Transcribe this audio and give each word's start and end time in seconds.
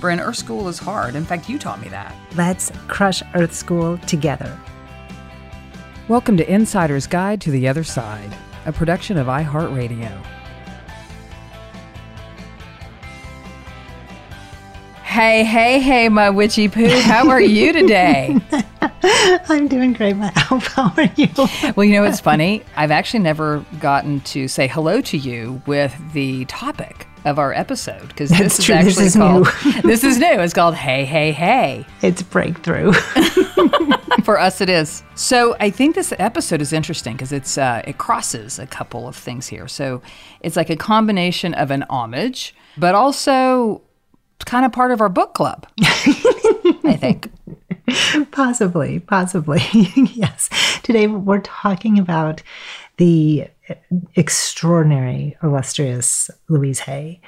Bryn, 0.00 0.20
Earth 0.20 0.36
School 0.36 0.68
is 0.68 0.78
hard. 0.78 1.16
In 1.16 1.24
fact, 1.24 1.48
you 1.48 1.58
taught 1.58 1.80
me 1.80 1.88
that. 1.88 2.14
Let's 2.36 2.70
crush 2.86 3.20
Earth 3.34 3.52
School 3.52 3.98
together. 3.98 4.56
Welcome 6.06 6.36
to 6.36 6.48
Insider's 6.48 7.08
Guide 7.08 7.40
to 7.40 7.50
the 7.50 7.66
Other 7.66 7.82
Side, 7.82 8.32
a 8.64 8.72
production 8.72 9.16
of 9.16 9.26
iHeartRadio. 9.26 10.24
Hey, 15.18 15.42
hey, 15.42 15.80
hey, 15.80 16.08
my 16.08 16.30
witchy 16.30 16.68
poo. 16.68 16.86
How 16.86 17.28
are 17.28 17.40
you 17.40 17.72
today? 17.72 18.38
I'm 19.02 19.66
doing 19.66 19.92
great, 19.92 20.14
my 20.14 20.32
elf. 20.48 20.68
How 20.68 20.92
are 20.96 21.10
you? 21.16 21.26
well, 21.74 21.82
you 21.82 21.94
know, 21.94 22.04
it's 22.04 22.20
funny. 22.20 22.62
I've 22.76 22.92
actually 22.92 23.24
never 23.24 23.66
gotten 23.80 24.20
to 24.20 24.46
say 24.46 24.68
hello 24.68 25.00
to 25.00 25.18
you 25.18 25.60
with 25.66 25.92
the 26.12 26.44
topic 26.44 27.08
of 27.24 27.40
our 27.40 27.52
episode 27.52 28.06
because 28.06 28.30
this 28.30 28.60
is 28.60 28.70
actually 28.70 28.84
This 28.84 29.00
is 29.00 29.16
called 29.16 29.48
new. 29.64 29.72
this 29.82 30.04
is 30.04 30.18
new. 30.18 30.38
It's 30.38 30.54
called 30.54 30.76
Hey 30.76 31.04
Hey 31.04 31.32
Hey. 31.32 31.84
It's 32.00 32.22
breakthrough. 32.22 32.92
For 34.22 34.38
us, 34.38 34.60
it 34.60 34.68
is. 34.68 35.02
So 35.16 35.56
I 35.58 35.70
think 35.70 35.96
this 35.96 36.12
episode 36.20 36.62
is 36.62 36.72
interesting 36.72 37.14
because 37.14 37.32
it's 37.32 37.58
uh, 37.58 37.82
it 37.84 37.98
crosses 37.98 38.60
a 38.60 38.68
couple 38.68 39.08
of 39.08 39.16
things 39.16 39.48
here. 39.48 39.66
So 39.66 40.00
it's 40.42 40.54
like 40.54 40.70
a 40.70 40.76
combination 40.76 41.54
of 41.54 41.72
an 41.72 41.84
homage, 41.90 42.54
but 42.76 42.94
also 42.94 43.82
kind 44.48 44.64
of 44.64 44.72
part 44.72 44.90
of 44.90 45.00
our 45.00 45.08
book 45.08 45.34
club. 45.34 45.66
I 45.80 46.96
think. 46.98 47.30
possibly, 48.32 49.00
possibly. 49.00 49.60
yes. 49.96 50.48
Today 50.82 51.06
we're 51.06 51.40
talking 51.40 51.98
about 51.98 52.42
the 52.96 53.46
extraordinary, 54.16 55.36
illustrious 55.42 56.30
Louise 56.48 56.80
Hay, 56.80 57.20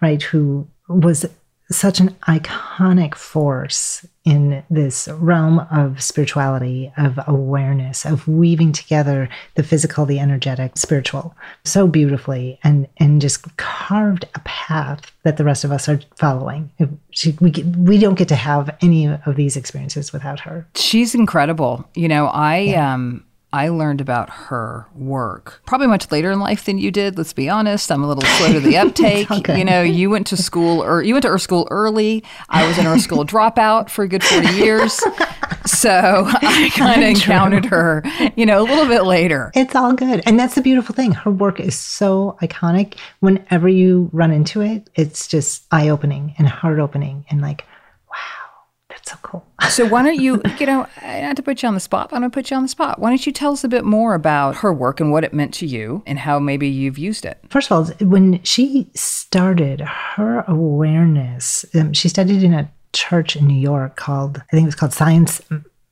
right, 0.00 0.22
who 0.22 0.68
was 0.88 1.26
such 1.70 1.98
an 2.00 2.10
iconic 2.28 3.14
force 3.14 4.06
in 4.24 4.62
this 4.70 5.08
realm 5.08 5.60
of 5.70 6.00
spirituality, 6.02 6.92
of 6.96 7.18
awareness, 7.26 8.04
of 8.04 8.26
weaving 8.28 8.72
together 8.72 9.28
the 9.54 9.62
physical, 9.62 10.06
the 10.06 10.18
energetic, 10.20 10.76
spiritual 10.78 11.34
so 11.64 11.86
beautifully 11.88 12.58
and 12.64 12.86
and 12.98 13.20
just 13.20 13.56
carved 13.56 14.24
a 14.34 14.40
path 14.40 15.12
that 15.24 15.36
the 15.36 15.44
rest 15.44 15.64
of 15.64 15.72
us 15.72 15.88
are 15.88 16.00
following. 16.16 16.70
She, 17.10 17.36
we, 17.40 17.50
get- 17.50 17.66
we 17.66 17.98
don't 17.98 18.14
get 18.18 18.28
to 18.28 18.36
have 18.36 18.74
any 18.80 19.06
of 19.08 19.34
these 19.36 19.56
experiences 19.56 20.12
without 20.12 20.40
her. 20.40 20.66
She's 20.76 21.14
incredible. 21.14 21.88
You 21.94 22.08
know, 22.08 22.26
I 22.26 22.74
um 22.74 23.24
I 23.52 23.68
learned 23.68 24.00
about 24.00 24.28
her 24.28 24.86
work 24.94 25.62
probably 25.66 25.86
much 25.86 26.10
later 26.10 26.30
in 26.30 26.40
life 26.40 26.64
than 26.64 26.78
you 26.78 26.90
did. 26.90 27.16
Let's 27.16 27.32
be 27.32 27.48
honest. 27.48 27.90
I'm 27.90 28.02
a 28.02 28.08
little 28.08 28.24
slow 28.24 28.52
to 28.52 28.60
the 28.60 28.76
uptake. 28.78 29.28
You 29.48 29.64
know, 29.64 29.82
you 29.82 30.10
went 30.10 30.26
to 30.28 30.36
school 30.36 30.82
or 30.82 31.02
you 31.02 31.14
went 31.14 31.22
to 31.22 31.28
Earth 31.28 31.42
School 31.42 31.66
early. 31.70 32.24
I 32.48 32.66
was 32.66 32.78
an 32.78 32.86
Earth 32.86 33.02
School 33.02 33.24
dropout 33.24 33.88
for 33.88 34.04
a 34.04 34.08
good 34.08 34.24
40 34.24 34.48
years. 34.54 35.00
So 35.66 36.24
I 36.26 36.70
kind 36.74 37.02
of 37.02 37.08
encountered 37.08 37.64
her, 37.66 38.02
you 38.36 38.46
know, 38.46 38.62
a 38.62 38.66
little 38.66 38.86
bit 38.86 39.04
later. 39.04 39.50
It's 39.54 39.74
all 39.74 39.92
good. 39.92 40.22
And 40.26 40.38
that's 40.38 40.54
the 40.54 40.60
beautiful 40.60 40.94
thing. 40.94 41.12
Her 41.12 41.30
work 41.30 41.60
is 41.60 41.78
so 41.78 42.36
iconic. 42.42 42.96
Whenever 43.20 43.68
you 43.68 44.10
run 44.12 44.32
into 44.32 44.60
it, 44.60 44.88
it's 44.94 45.26
just 45.26 45.66
eye 45.70 45.88
opening 45.88 46.34
and 46.38 46.48
heart 46.48 46.78
opening 46.78 47.24
and 47.30 47.40
like, 47.40 47.64
that's 49.06 49.12
so 49.12 49.18
cool. 49.22 49.46
So 49.70 49.84
why 49.86 50.02
don't 50.02 50.20
you, 50.20 50.40
you 50.60 50.66
know, 50.66 50.86
not 51.02 51.36
to 51.36 51.42
put 51.42 51.62
you 51.62 51.66
on 51.68 51.74
the 51.74 51.80
spot, 51.80 52.08
but 52.10 52.16
I'm 52.16 52.22
going 52.22 52.30
to 52.30 52.34
put 52.34 52.50
you 52.50 52.56
on 52.56 52.62
the 52.62 52.68
spot. 52.68 52.98
Why 53.00 53.10
don't 53.10 53.26
you 53.26 53.32
tell 53.32 53.52
us 53.52 53.64
a 53.64 53.68
bit 53.68 53.84
more 53.84 54.14
about 54.14 54.56
her 54.56 54.72
work 54.72 55.00
and 55.00 55.10
what 55.10 55.24
it 55.24 55.34
meant 55.34 55.52
to 55.54 55.66
you 55.66 56.02
and 56.06 56.18
how 56.20 56.38
maybe 56.38 56.68
you've 56.68 56.96
used 56.98 57.24
it? 57.24 57.38
First 57.50 57.70
of 57.70 57.76
all, 58.00 58.06
when 58.08 58.40
she 58.44 58.88
started 58.94 59.80
her 59.80 60.44
awareness, 60.46 61.64
um, 61.74 61.92
she 61.92 62.08
studied 62.08 62.42
in 62.42 62.54
a 62.54 62.70
church 62.92 63.34
in 63.36 63.46
New 63.46 63.58
York 63.58 63.96
called, 63.96 64.38
I 64.38 64.50
think 64.52 64.62
it 64.62 64.66
was 64.66 64.74
called 64.76 64.92
Science 64.92 65.40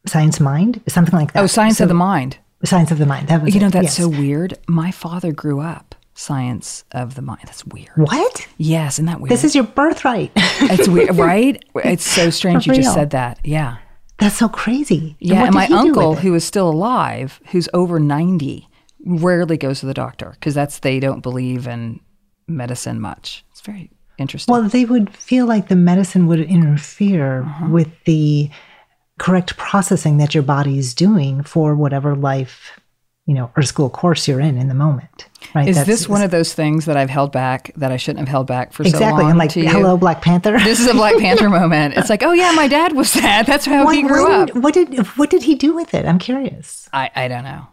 Science 0.07 0.39
Mind, 0.39 0.81
something 0.87 1.19
like 1.19 1.33
that. 1.33 1.43
Oh, 1.43 1.47
Science 1.47 1.79
So- 1.79 1.85
of 1.85 1.89
the 1.89 1.95
Mind. 1.95 2.39
Science 2.65 2.91
of 2.91 2.99
the 2.99 3.05
Mind. 3.07 3.29
That 3.29 3.43
was 3.43 3.55
You 3.55 3.61
know, 3.61 3.67
it, 3.67 3.73
that's 3.73 3.85
yes. 3.85 3.97
so 3.99 4.09
weird. 4.09 4.57
My 4.69 4.91
father 4.91 5.33
grew 5.33 5.61
up 5.61 5.94
science 6.15 6.85
of 6.93 7.15
the 7.17 7.23
mind. 7.23 7.41
That's 7.45 7.65
weird. 7.67 7.91
What? 7.97 8.47
Yes, 8.57 8.95
isn't 8.95 9.07
that 9.07 9.21
weird? 9.21 9.31
This 9.33 9.45
is 9.45 9.55
your 9.55 9.65
birthright. 9.65 10.31
it's 10.37 10.89
weird, 10.89 11.17
right? 11.17 11.63
It's 11.77 12.05
so 12.05 12.31
strange 12.31 12.65
For 12.67 12.73
you 12.75 12.83
just 12.83 12.95
said 12.95 13.11
that. 13.11 13.41
Yeah. 13.45 13.79
That's 14.19 14.37
so 14.37 14.49
crazy. 14.49 15.17
Yeah. 15.19 15.41
what 15.41 15.47
And 15.47 15.55
my 15.55 15.63
he 15.67 15.69
do 15.69 15.75
with 15.75 15.87
uncle, 15.89 16.15
who 16.15 16.35
is 16.35 16.45
still 16.45 16.71
alive, 16.71 17.41
who's 17.51 17.69
over 17.75 17.99
90, 17.99 18.69
rarely 19.05 19.57
goes 19.57 19.81
to 19.81 19.87
the 19.87 19.95
doctor 19.95 20.31
because 20.33 20.55
that's, 20.55 20.79
they 20.79 21.01
don't 21.01 21.21
believe 21.21 21.67
in 21.67 21.99
medicine 22.47 23.01
much. 23.01 23.45
It's 23.51 23.61
very 23.61 23.91
interesting. 24.17 24.53
Well, 24.53 24.63
they 24.69 24.85
would 24.85 25.13
feel 25.15 25.47
like 25.47 25.67
the 25.69 25.75
medicine 25.77 26.29
would 26.29 26.41
interfere 26.41 27.43
Uh-huh. 27.43 27.67
with 27.71 27.89
the 28.05 28.51
correct 29.19 29.57
processing 29.57 30.19
that 30.19 30.33
your 30.35 30.43
body 30.45 30.79
is 30.79 30.95
doing 30.95 31.43
for 31.43 31.75
whatever 31.75 32.15
life, 32.15 32.79
you 33.27 33.35
know, 33.35 33.51
or 33.57 33.63
school 33.63 33.89
course 33.89 34.29
you're 34.29 34.41
in 34.41 34.59
in 34.59 34.69
the 34.69 34.75
moment. 34.75 35.29
Right? 35.55 35.69
is 35.69 35.77
That's- 35.77 35.87
this 35.87 36.09
one 36.09 36.23
of 36.23 36.31
those 36.31 36.53
things 36.53 36.85
that 36.87 36.97
I've 36.97 37.11
held 37.11 37.33
back 37.33 37.71
that 37.77 37.93
I 37.93 37.97
shouldn't 37.97 38.21
have 38.21 38.29
held 38.29 38.47
back 38.47 38.73
for 38.73 38.85
so 38.85 38.91
exactly? 38.91 39.23
long? 39.23 39.33
I'm 39.33 39.39
like, 39.39 39.53
hello, 39.53 39.97
Black 39.97 40.21
Panther. 40.21 40.59
This 40.59 40.81
is 40.81 40.87
a 40.87 40.95
Black 40.95 41.17
Panther 41.19 41.49
moment. 41.61 41.97
It's 41.97 42.11
like, 42.11 42.23
oh 42.23 42.33
yeah, 42.33 42.53
my 42.53 42.69
dad 42.69 42.93
was 42.95 43.13
that. 43.15 43.47
That's 43.47 43.65
how 43.65 43.89
he 43.89 44.03
grew 44.03 44.31
up. 44.31 44.55
what 44.55 44.75
did 44.75 44.99
what 45.17 45.31
did 45.31 45.43
he 45.43 45.55
do 45.55 45.75
with 45.75 45.95
it? 45.95 46.07
I'm 46.07 46.19
curious. 46.19 46.89
I, 46.93 47.11
I 47.15 47.29
don't 47.29 47.45
know. 47.45 47.67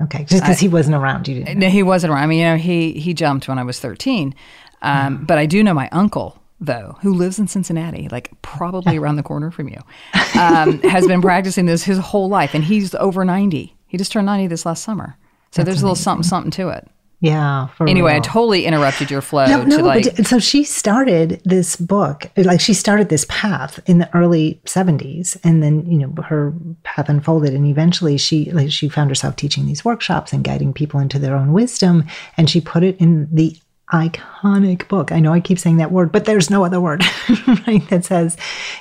Okay, 0.00 0.24
just 0.24 0.44
because 0.44 0.60
he 0.60 0.68
wasn't 0.68 0.94
around, 0.94 1.26
you 1.26 1.42
didn't. 1.42 1.58
No, 1.58 1.68
he 1.68 1.82
wasn't 1.82 2.12
around. 2.12 2.22
I 2.22 2.26
mean, 2.26 2.38
you 2.38 2.44
know, 2.44 2.56
he 2.56 2.92
he 2.92 3.14
jumped 3.14 3.48
when 3.48 3.58
I 3.58 3.64
was 3.64 3.80
thirteen, 3.80 4.34
um, 4.82 5.24
but 5.24 5.38
I 5.38 5.46
do 5.46 5.62
know 5.64 5.74
my 5.74 5.88
uncle 5.90 6.40
though, 6.60 6.96
who 7.02 7.14
lives 7.14 7.38
in 7.38 7.46
Cincinnati, 7.48 8.08
like 8.10 8.30
probably 8.42 8.96
around 8.96 9.16
the 9.16 9.22
corner 9.22 9.50
from 9.50 9.68
you, 9.68 9.80
um, 10.40 10.80
has 10.82 11.06
been 11.06 11.22
practicing 11.22 11.66
this 11.66 11.82
his 11.84 11.98
whole 11.98 12.28
life, 12.28 12.54
and 12.54 12.64
he's 12.64 12.94
over 12.96 13.24
90. 13.24 13.74
He 13.88 13.96
just 13.98 14.12
turned 14.12 14.26
90 14.26 14.46
this 14.46 14.64
last 14.64 14.84
summer. 14.84 15.16
So 15.50 15.62
That's 15.62 15.66
there's 15.66 15.82
a 15.82 15.86
little 15.86 15.92
amazing. 15.92 16.02
something, 16.02 16.22
something 16.22 16.50
to 16.52 16.68
it. 16.68 16.88
Yeah. 17.20 17.66
For 17.68 17.88
Anyway, 17.88 18.14
I 18.14 18.20
totally 18.20 18.64
interrupted 18.64 19.10
your 19.10 19.20
flow 19.22 19.44
No, 19.46 19.64
no, 19.64 19.78
like. 19.78 20.14
but 20.16 20.26
so 20.26 20.38
she 20.38 20.62
started 20.62 21.40
this 21.44 21.74
book, 21.74 22.30
like 22.36 22.60
she 22.60 22.72
started 22.74 23.08
this 23.08 23.26
path 23.28 23.80
in 23.86 23.98
the 23.98 24.08
early 24.16 24.60
70s 24.66 25.36
and 25.42 25.60
then, 25.60 25.84
you 25.90 25.98
know, 25.98 26.22
her 26.22 26.52
path 26.84 27.08
unfolded 27.08 27.54
and 27.54 27.66
eventually 27.66 28.18
she 28.18 28.52
like 28.52 28.70
she 28.70 28.88
found 28.88 29.10
herself 29.10 29.34
teaching 29.34 29.66
these 29.66 29.84
workshops 29.84 30.32
and 30.32 30.44
guiding 30.44 30.72
people 30.72 31.00
into 31.00 31.18
their 31.18 31.34
own 31.34 31.52
wisdom 31.52 32.04
and 32.36 32.48
she 32.48 32.60
put 32.60 32.84
it 32.84 32.96
in 33.00 33.28
the 33.34 33.56
iconic 33.92 34.88
book. 34.88 35.12
I 35.12 35.20
know 35.20 35.32
I 35.32 35.40
keep 35.40 35.58
saying 35.58 35.78
that 35.78 35.92
word, 35.92 36.12
but 36.12 36.24
there's 36.24 36.50
no 36.50 36.64
other 36.64 36.80
word, 36.80 37.02
right? 37.66 37.88
That 37.88 38.04
says, 38.04 38.36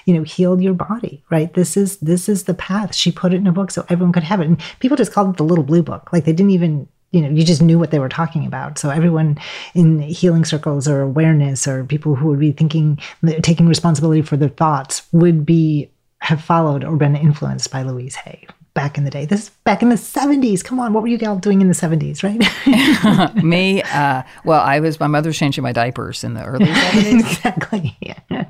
you 0.05 0.13
know, 0.13 0.23
heal 0.23 0.61
your 0.61 0.73
body, 0.73 1.23
right? 1.29 1.53
This 1.53 1.77
is 1.77 1.97
this 1.97 2.27
is 2.27 2.43
the 2.43 2.53
path. 2.53 2.93
She 2.95 3.11
put 3.11 3.33
it 3.33 3.37
in 3.37 3.47
a 3.47 3.51
book 3.51 3.71
so 3.71 3.85
everyone 3.89 4.13
could 4.13 4.23
have 4.23 4.41
it. 4.41 4.47
And 4.47 4.61
people 4.79 4.97
just 4.97 5.13
called 5.13 5.29
it 5.29 5.37
the 5.37 5.43
little 5.43 5.63
blue 5.63 5.83
book. 5.83 6.11
Like 6.11 6.25
they 6.25 6.33
didn't 6.33 6.51
even 6.51 6.87
you 7.11 7.21
know, 7.21 7.29
you 7.29 7.45
just 7.45 7.61
knew 7.61 7.79
what 7.79 7.91
they 7.91 7.99
were 7.99 8.09
talking 8.09 8.45
about. 8.45 8.77
So 8.77 8.89
everyone 8.89 9.39
in 9.73 9.99
healing 10.01 10.43
circles 10.43 10.89
or 10.89 11.01
awareness 11.01 11.65
or 11.65 11.85
people 11.85 12.15
who 12.15 12.27
would 12.27 12.39
be 12.39 12.51
thinking, 12.51 12.99
taking 13.43 13.67
responsibility 13.67 14.21
for 14.21 14.35
their 14.35 14.49
thoughts 14.49 15.07
would 15.13 15.45
be 15.45 15.89
have 16.19 16.43
followed 16.43 16.83
or 16.83 16.97
been 16.97 17.15
influenced 17.15 17.71
by 17.71 17.83
Louise 17.83 18.15
Hay 18.15 18.45
back 18.77 18.95
in 18.95 19.05
the 19.05 19.09
day. 19.09 19.25
This 19.25 19.45
is 19.45 19.49
back 19.63 19.81
in 19.81 19.89
the 19.89 19.95
70s. 19.95 20.63
Come 20.63 20.79
on, 20.79 20.93
what 20.93 21.01
were 21.01 21.09
you 21.09 21.17
all 21.27 21.35
doing 21.35 21.61
in 21.61 21.67
the 21.67 21.73
70s, 21.73 22.21
right? 22.21 23.33
Me, 23.43 23.81
uh, 23.81 24.21
well, 24.45 24.61
I 24.61 24.79
was, 24.79 24.99
my 24.99 25.07
mother 25.07 25.29
was 25.29 25.37
changing 25.37 25.63
my 25.63 25.71
diapers 25.71 26.23
in 26.23 26.35
the 26.35 26.45
early 26.45 26.65
70s. 26.67 27.19
exactly. 27.19 27.97
Yeah. 27.99 28.45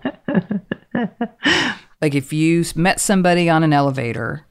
like 2.02 2.14
if 2.14 2.34
you 2.34 2.66
met 2.76 3.00
somebody 3.00 3.50
on 3.50 3.64
an 3.64 3.72
elevator 3.72 4.46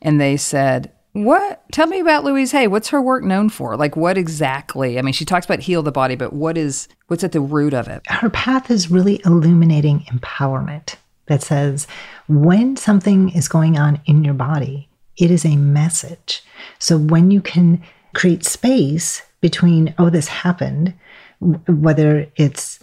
and 0.00 0.18
they 0.18 0.38
said, 0.38 0.90
what? 1.12 1.62
Tell 1.70 1.86
me 1.86 2.00
about 2.00 2.24
Louise 2.24 2.52
Hay. 2.52 2.66
What's 2.66 2.88
her 2.88 3.02
work 3.02 3.22
known 3.22 3.50
for? 3.50 3.76
Like, 3.76 3.96
what 3.96 4.16
exactly? 4.16 4.98
I 4.98 5.02
mean, 5.02 5.12
she 5.12 5.26
talks 5.26 5.44
about 5.44 5.60
heal 5.60 5.82
the 5.82 5.92
body, 5.92 6.14
but 6.14 6.32
what 6.32 6.56
is 6.56 6.88
what's 7.08 7.24
at 7.24 7.32
the 7.32 7.40
root 7.40 7.74
of 7.74 7.88
it? 7.88 8.00
Her 8.06 8.30
path 8.30 8.70
is 8.70 8.90
really 8.90 9.20
illuminating 9.26 10.00
empowerment 10.10 10.94
that 11.26 11.42
says 11.42 11.86
when 12.28 12.76
something 12.76 13.30
is 13.30 13.48
going 13.48 13.76
on 13.76 14.00
in 14.06 14.24
your 14.24 14.34
body, 14.34 14.89
it 15.20 15.30
is 15.30 15.44
a 15.44 15.56
message. 15.56 16.42
So 16.78 16.96
when 16.96 17.30
you 17.30 17.40
can 17.40 17.82
create 18.14 18.44
space 18.44 19.22
between, 19.40 19.94
oh, 19.98 20.10
this 20.10 20.28
happened, 20.28 20.94
whether 21.40 22.26
it's 22.36 22.80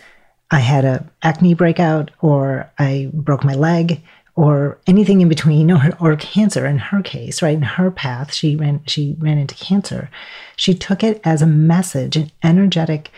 I 0.49 0.59
had 0.59 0.85
a 0.85 1.05
acne 1.23 1.53
breakout 1.53 2.11
or 2.21 2.71
I 2.79 3.09
broke 3.13 3.43
my 3.43 3.53
leg 3.53 4.01
or 4.35 4.77
anything 4.87 5.19
in 5.21 5.27
between 5.27 5.69
or, 5.71 5.91
or 5.99 6.15
cancer 6.15 6.65
in 6.65 6.77
her 6.77 7.01
case 7.01 7.41
right 7.41 7.55
in 7.55 7.63
her 7.63 7.91
path 7.91 8.33
she 8.33 8.55
ran 8.55 8.81
she 8.87 9.15
ran 9.19 9.37
into 9.37 9.55
cancer 9.55 10.09
she 10.55 10.73
took 10.73 11.03
it 11.03 11.19
as 11.23 11.41
a 11.41 11.47
message 11.47 12.15
an 12.15 12.31
energetic 12.43 13.11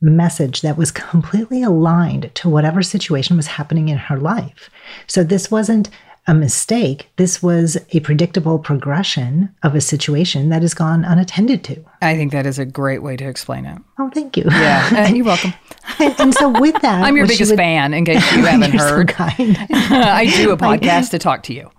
message 0.00 0.60
that 0.60 0.76
was 0.76 0.90
completely 1.10 1.62
aligned 1.62 2.30
to 2.34 2.48
whatever 2.48 2.82
situation 2.82 3.36
was 3.36 3.46
happening 3.48 3.88
in 3.88 3.98
her 3.98 4.18
life 4.18 4.70
so 5.06 5.24
this 5.24 5.50
wasn't 5.50 5.90
a 6.28 6.34
mistake 6.34 7.08
this 7.16 7.40
was 7.42 7.76
a 7.92 8.00
predictable 8.00 8.58
progression 8.58 9.48
of 9.62 9.74
a 9.74 9.80
situation 9.80 10.48
that 10.48 10.62
has 10.62 10.74
gone 10.74 11.04
unattended 11.04 11.62
to 11.64 11.84
I 12.02 12.16
think 12.16 12.32
that 12.32 12.46
is 12.46 12.58
a 12.58 12.64
great 12.66 13.02
way 13.02 13.16
to 13.16 13.24
explain 13.28 13.64
it. 13.64 13.78
oh 13.98 14.10
thank 14.12 14.36
you 14.36 14.44
Yeah, 14.50 14.88
uh, 15.08 15.14
you're 15.14 15.24
welcome. 15.24 15.54
and, 16.00 16.14
and 16.20 16.34
so 16.34 16.48
with 16.60 16.74
that 16.82 17.02
I'm 17.04 17.16
your 17.16 17.26
biggest 17.26 17.52
would- 17.52 17.58
fan, 17.58 17.94
in 17.94 18.04
case 18.04 18.32
you 18.36 18.44
haven't 18.44 18.72
so 18.72 18.78
heard. 18.78 19.08
kind. 19.08 19.56
I 19.70 20.26
do 20.36 20.50
a 20.50 20.56
podcast 20.56 21.10
to 21.10 21.18
talk 21.18 21.42
to 21.44 21.54
you. 21.54 21.70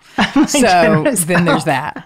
So 0.48 1.04
then 1.26 1.46
there's 1.46 1.66
that. 1.66 2.04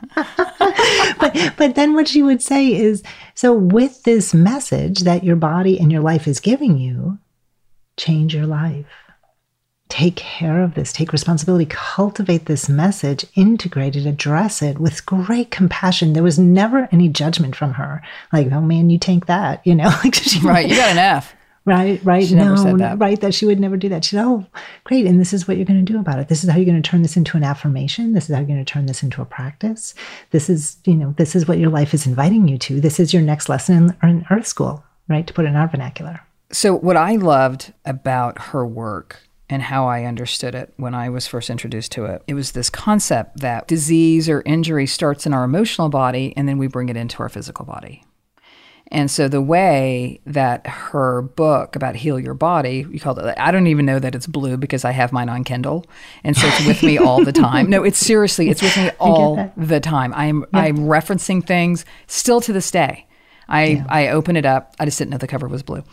but 1.19 1.53
but 1.57 1.75
then 1.75 1.93
what 1.93 2.07
she 2.07 2.23
would 2.23 2.41
say 2.41 2.73
is 2.73 3.03
so 3.35 3.53
with 3.53 4.03
this 4.03 4.33
message 4.33 5.01
that 5.01 5.23
your 5.23 5.35
body 5.35 5.79
and 5.79 5.91
your 5.91 6.01
life 6.01 6.27
is 6.27 6.39
giving 6.39 6.77
you 6.77 7.19
change 7.97 8.33
your 8.35 8.47
life 8.47 8.85
take 9.91 10.15
care 10.15 10.63
of 10.63 10.73
this 10.73 10.93
take 10.93 11.11
responsibility 11.11 11.65
cultivate 11.69 12.45
this 12.45 12.69
message 12.69 13.25
integrate 13.35 13.95
it 13.95 14.05
address 14.05 14.61
it 14.61 14.79
with 14.79 15.05
great 15.05 15.51
compassion 15.51 16.13
there 16.13 16.23
was 16.23 16.39
never 16.39 16.87
any 16.91 17.09
judgment 17.09 17.55
from 17.55 17.73
her 17.73 18.01
like 18.31 18.49
oh 18.51 18.61
man 18.61 18.89
you 18.89 18.97
tank 18.97 19.25
that 19.25 19.61
you 19.65 19.75
know 19.75 19.91
like 20.03 20.15
she 20.15 20.39
Right, 20.43 20.69
you 20.69 20.75
got 20.75 20.91
an 20.91 20.97
F. 20.97 21.35
Right, 21.63 22.03
right. 22.03 22.25
She 22.25 22.33
no, 22.33 22.45
never 22.45 22.57
said 22.57 22.77
that. 22.79 22.99
right. 22.99 23.21
That 23.21 23.35
she 23.35 23.45
would 23.45 23.59
never 23.59 23.77
do 23.77 23.89
that. 23.89 24.03
She 24.03 24.15
said, 24.15 24.25
Oh, 24.25 24.45
great. 24.83 25.05
And 25.05 25.19
this 25.19 25.31
is 25.31 25.47
what 25.47 25.57
you're 25.57 25.65
going 25.65 25.85
to 25.85 25.91
do 25.93 25.99
about 25.99 26.17
it. 26.19 26.27
This 26.27 26.43
is 26.43 26.49
how 26.49 26.57
you're 26.57 26.65
going 26.65 26.81
to 26.81 26.89
turn 26.89 27.03
this 27.03 27.15
into 27.15 27.37
an 27.37 27.43
affirmation. 27.43 28.13
This 28.13 28.29
is 28.29 28.33
how 28.33 28.41
you're 28.41 28.47
going 28.47 28.63
to 28.63 28.71
turn 28.73 28.87
this 28.87 29.03
into 29.03 29.21
a 29.21 29.25
practice. 29.25 29.93
This 30.31 30.49
is, 30.49 30.77
you 30.85 30.95
know, 30.95 31.13
this 31.17 31.35
is 31.35 31.47
what 31.47 31.59
your 31.59 31.69
life 31.69 31.93
is 31.93 32.07
inviting 32.07 32.47
you 32.47 32.57
to. 32.57 32.81
This 32.81 32.99
is 32.99 33.13
your 33.13 33.21
next 33.21 33.47
lesson 33.47 33.95
in, 34.01 34.09
in 34.09 34.25
Earth 34.31 34.47
School, 34.47 34.83
right? 35.07 35.27
To 35.27 35.33
put 35.33 35.45
it 35.45 35.49
in 35.49 35.55
our 35.55 35.67
vernacular. 35.67 36.21
So, 36.51 36.75
what 36.75 36.97
I 36.97 37.15
loved 37.15 37.73
about 37.85 38.39
her 38.39 38.65
work 38.65 39.21
and 39.51 39.61
how 39.61 39.85
I 39.85 40.05
understood 40.05 40.55
it 40.55 40.73
when 40.77 40.95
I 40.95 41.09
was 41.09 41.27
first 41.27 41.49
introduced 41.49 41.91
to 41.91 42.05
it, 42.05 42.23
it 42.25 42.33
was 42.33 42.53
this 42.53 42.69
concept 42.69 43.41
that 43.41 43.67
disease 43.67 44.29
or 44.29 44.41
injury 44.45 44.87
starts 44.87 45.25
in 45.25 45.33
our 45.33 45.43
emotional 45.43 45.89
body 45.89 46.33
and 46.37 46.47
then 46.47 46.57
we 46.57 46.67
bring 46.67 46.87
it 46.87 46.95
into 46.95 47.21
our 47.21 47.29
physical 47.29 47.65
body. 47.65 48.03
And 48.93 49.11
so 49.11 49.27
the 49.27 49.41
way 49.41 50.21
that 50.25 50.65
her 50.67 51.21
book 51.21 51.75
about 51.75 51.95
heal 51.95 52.19
your 52.19 52.33
body, 52.33 52.85
you 52.89 52.99
called 52.99 53.19
it, 53.19 53.35
I 53.37 53.51
don't 53.51 53.67
even 53.67 53.85
know 53.85 53.99
that 53.99 54.15
it's 54.15 54.27
blue 54.27 54.57
because 54.57 54.83
I 54.83 54.91
have 54.91 55.11
mine 55.11 55.29
on 55.29 55.43
Kindle. 55.43 55.85
And 56.23 56.35
so 56.35 56.47
it's 56.47 56.65
with 56.65 56.83
me 56.83 56.97
all 56.97 57.23
the 57.23 57.31
time. 57.31 57.69
No, 57.69 57.83
it's 57.83 57.99
seriously, 57.99 58.49
it's 58.49 58.61
with 58.61 58.75
me 58.75 58.89
all 58.99 59.53
the 59.55 59.79
time. 59.79 60.13
I'm, 60.13 60.45
I'm 60.53 60.77
referencing 60.79 61.45
things 61.45 61.85
still 62.07 62.41
to 62.41 62.53
this 62.53 62.71
day. 62.71 63.05
I, 63.47 63.85
I 63.89 64.07
open 64.09 64.37
it 64.37 64.45
up. 64.45 64.75
I 64.79 64.85
just 64.85 64.97
didn't 64.97 65.11
know 65.11 65.17
the 65.17 65.27
cover 65.27 65.47
was 65.47 65.61
blue. 65.61 65.83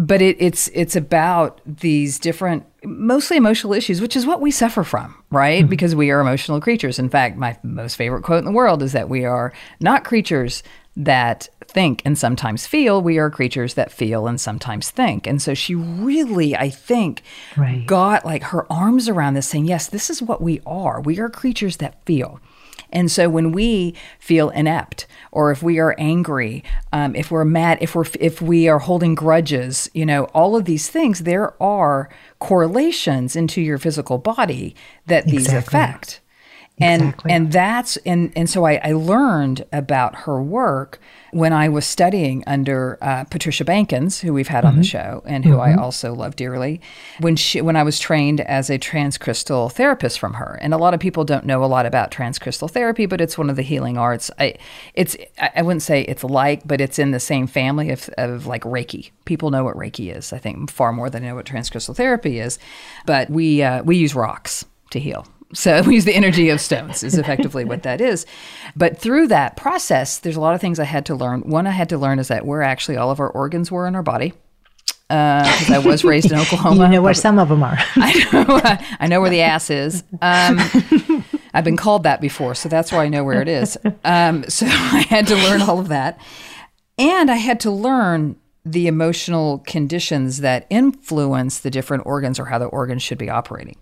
But 0.00 0.22
it, 0.22 0.36
it's 0.38 0.68
it's 0.68 0.94
about 0.94 1.60
these 1.66 2.20
different, 2.20 2.64
mostly 2.84 3.36
emotional 3.36 3.72
issues, 3.72 4.00
which 4.00 4.14
is 4.14 4.26
what 4.26 4.40
we 4.40 4.52
suffer 4.52 4.84
from, 4.84 5.14
right? 5.30 5.62
Mm-hmm. 5.62 5.70
Because 5.70 5.96
we 5.96 6.10
are 6.12 6.20
emotional 6.20 6.60
creatures. 6.60 7.00
In 7.00 7.08
fact, 7.08 7.36
my 7.36 7.58
most 7.64 7.96
favorite 7.96 8.22
quote 8.22 8.38
in 8.38 8.44
the 8.44 8.52
world 8.52 8.82
is 8.82 8.92
that 8.92 9.08
we 9.08 9.24
are 9.24 9.52
not 9.80 10.04
creatures 10.04 10.62
that 10.96 11.48
think 11.66 12.00
and 12.04 12.16
sometimes 12.16 12.66
feel. 12.66 13.02
We 13.02 13.18
are 13.18 13.28
creatures 13.28 13.74
that 13.74 13.90
feel 13.92 14.26
and 14.28 14.40
sometimes 14.40 14.90
think. 14.90 15.26
And 15.26 15.42
so 15.42 15.52
she 15.54 15.74
really, 15.74 16.56
I 16.56 16.70
think, 16.70 17.22
Right. 17.56 17.84
got 17.86 18.24
like 18.24 18.44
her 18.44 18.70
arms 18.72 19.08
around 19.08 19.34
this, 19.34 19.48
saying, 19.48 19.66
yes, 19.66 19.88
this 19.88 20.10
is 20.10 20.22
what 20.22 20.40
we 20.40 20.60
are. 20.64 21.00
We 21.00 21.18
are 21.18 21.28
creatures 21.28 21.76
that 21.78 22.04
feel. 22.04 22.40
And 22.90 23.10
so 23.10 23.28
when 23.28 23.52
we 23.52 23.94
feel 24.18 24.50
inept, 24.50 25.06
or 25.30 25.50
if 25.50 25.62
we 25.62 25.78
are 25.78 25.94
angry, 25.98 26.64
um, 26.92 27.14
if 27.14 27.30
we're 27.30 27.44
mad, 27.44 27.78
if 27.80 27.94
we're 27.94 28.06
if 28.18 28.40
we 28.40 28.68
are 28.68 28.78
holding 28.78 29.14
grudges, 29.14 29.90
you 29.94 30.06
know, 30.06 30.24
all 30.34 30.56
of 30.56 30.64
these 30.64 30.88
things, 30.88 31.20
there 31.20 31.60
are 31.62 32.08
correlations 32.38 33.36
into 33.36 33.60
your 33.60 33.78
physical 33.78 34.18
body 34.18 34.74
that 35.06 35.26
these 35.26 35.46
Exactly. 35.46 35.58
affect. 35.58 36.20
And 36.80 37.02
Exactly. 37.02 37.32
and 37.32 37.52
that's 37.52 37.96
and 37.98 38.32
and 38.36 38.48
so 38.48 38.64
I, 38.64 38.80
I 38.84 38.92
learned 38.92 39.64
about 39.72 40.14
her 40.14 40.40
work 40.42 41.00
when 41.32 41.52
I 41.52 41.68
was 41.68 41.86
studying 41.86 42.42
under 42.46 42.96
uh, 43.02 43.24
Patricia 43.24 43.64
Bankins, 43.64 44.20
who 44.20 44.32
we've 44.32 44.48
had 44.48 44.64
on 44.64 44.76
the 44.76 44.82
show 44.84 45.22
and 45.26 45.44
who 45.44 45.58
I 45.58 45.74
also 45.74 46.14
love 46.14 46.36
dearly. 46.36 46.80
When 47.20 47.36
she 47.36 47.60
when 47.60 47.76
I 47.76 47.82
was 47.82 47.98
trained 47.98 48.40
as 48.40 48.70
a 48.70 48.78
transcrystal 48.78 49.70
therapist 49.72 50.18
from 50.18 50.34
her, 50.34 50.58
and 50.62 50.72
a 50.72 50.78
lot 50.78 50.94
of 50.94 51.00
people 51.00 51.24
don't 51.24 51.44
know 51.44 51.64
a 51.64 51.66
lot 51.66 51.84
about 51.84 52.10
transcrystal 52.10 52.70
therapy, 52.70 53.06
but 53.06 53.20
it's 53.20 53.36
one 53.36 53.50
of 53.50 53.56
the 53.56 53.62
healing 53.62 53.98
arts. 53.98 54.30
I 54.38 54.54
it's 54.94 55.16
I 55.38 55.50
I 55.56 55.62
wouldn't 55.62 55.82
say 55.82 56.02
it's 56.02 56.24
like, 56.24 56.66
but 56.66 56.80
it's 56.80 56.98
in 56.98 57.10
the 57.10 57.20
same 57.20 57.46
family 57.46 57.90
of 57.90 58.08
of 58.16 58.46
like 58.46 58.62
Reiki. 58.62 59.10
People 59.24 59.50
know 59.50 59.64
what 59.64 59.76
Reiki 59.76 60.16
is. 60.16 60.32
I 60.32 60.38
think 60.38 60.70
far 60.70 60.92
more 60.92 61.10
than 61.10 61.22
they 61.22 61.28
know 61.28 61.34
what 61.34 61.46
transcrystal 61.46 61.94
therapy 61.96 62.38
is. 62.38 62.58
But 63.04 63.28
we 63.28 63.62
uh, 63.62 63.82
we 63.82 63.96
use 63.96 64.14
rocks 64.14 64.64
to 64.90 65.00
heal. 65.00 65.26
So 65.54 65.82
we 65.86 65.94
use 65.94 66.04
the 66.04 66.14
energy 66.14 66.48
of 66.50 66.60
stones 66.60 67.02
is 67.02 67.16
effectively 67.16 67.64
what 67.64 67.82
that 67.82 68.00
is. 68.00 68.26
But 68.76 68.98
through 68.98 69.28
that 69.28 69.56
process, 69.56 70.18
there's 70.18 70.36
a 70.36 70.40
lot 70.40 70.54
of 70.54 70.60
things 70.60 70.78
I 70.78 70.84
had 70.84 71.06
to 71.06 71.14
learn. 71.14 71.40
One 71.42 71.66
I 71.66 71.70
had 71.70 71.88
to 71.90 71.98
learn 71.98 72.18
is 72.18 72.28
that 72.28 72.46
where 72.46 72.62
actually 72.62 72.96
all 72.96 73.10
of 73.10 73.20
our 73.20 73.30
organs 73.30 73.70
were 73.70 73.86
in 73.86 73.94
our 73.94 74.02
body. 74.02 74.34
Because 75.08 75.70
I 75.70 75.78
was 75.78 76.04
raised 76.04 76.30
in 76.30 76.38
Oklahoma. 76.38 76.84
You 76.84 76.88
know 76.90 77.02
where 77.02 77.14
some 77.14 77.38
of 77.38 77.48
them 77.48 77.62
are. 77.62 77.78
I 77.96 78.30
know, 78.30 78.60
I 79.00 79.06
know 79.06 79.22
where 79.22 79.30
the 79.30 79.40
ass 79.40 79.70
is. 79.70 80.04
Um, 80.20 80.58
I've 81.54 81.64
been 81.64 81.78
called 81.78 82.02
that 82.02 82.20
before, 82.20 82.54
so 82.54 82.68
that's 82.68 82.92
why 82.92 83.04
I 83.04 83.08
know 83.08 83.24
where 83.24 83.40
it 83.40 83.48
is. 83.48 83.78
Um, 84.04 84.44
so 84.50 84.66
I 84.66 85.06
had 85.08 85.26
to 85.28 85.34
learn 85.34 85.62
all 85.62 85.78
of 85.78 85.88
that. 85.88 86.20
And 86.98 87.30
I 87.30 87.36
had 87.36 87.60
to 87.60 87.70
learn 87.70 88.36
the 88.72 88.86
emotional 88.86 89.58
conditions 89.66 90.38
that 90.38 90.66
influence 90.70 91.60
the 91.60 91.70
different 91.70 92.04
organs 92.06 92.38
or 92.38 92.46
how 92.46 92.58
the 92.58 92.66
organs 92.66 93.02
should 93.02 93.18
be 93.18 93.30
operating. 93.30 93.76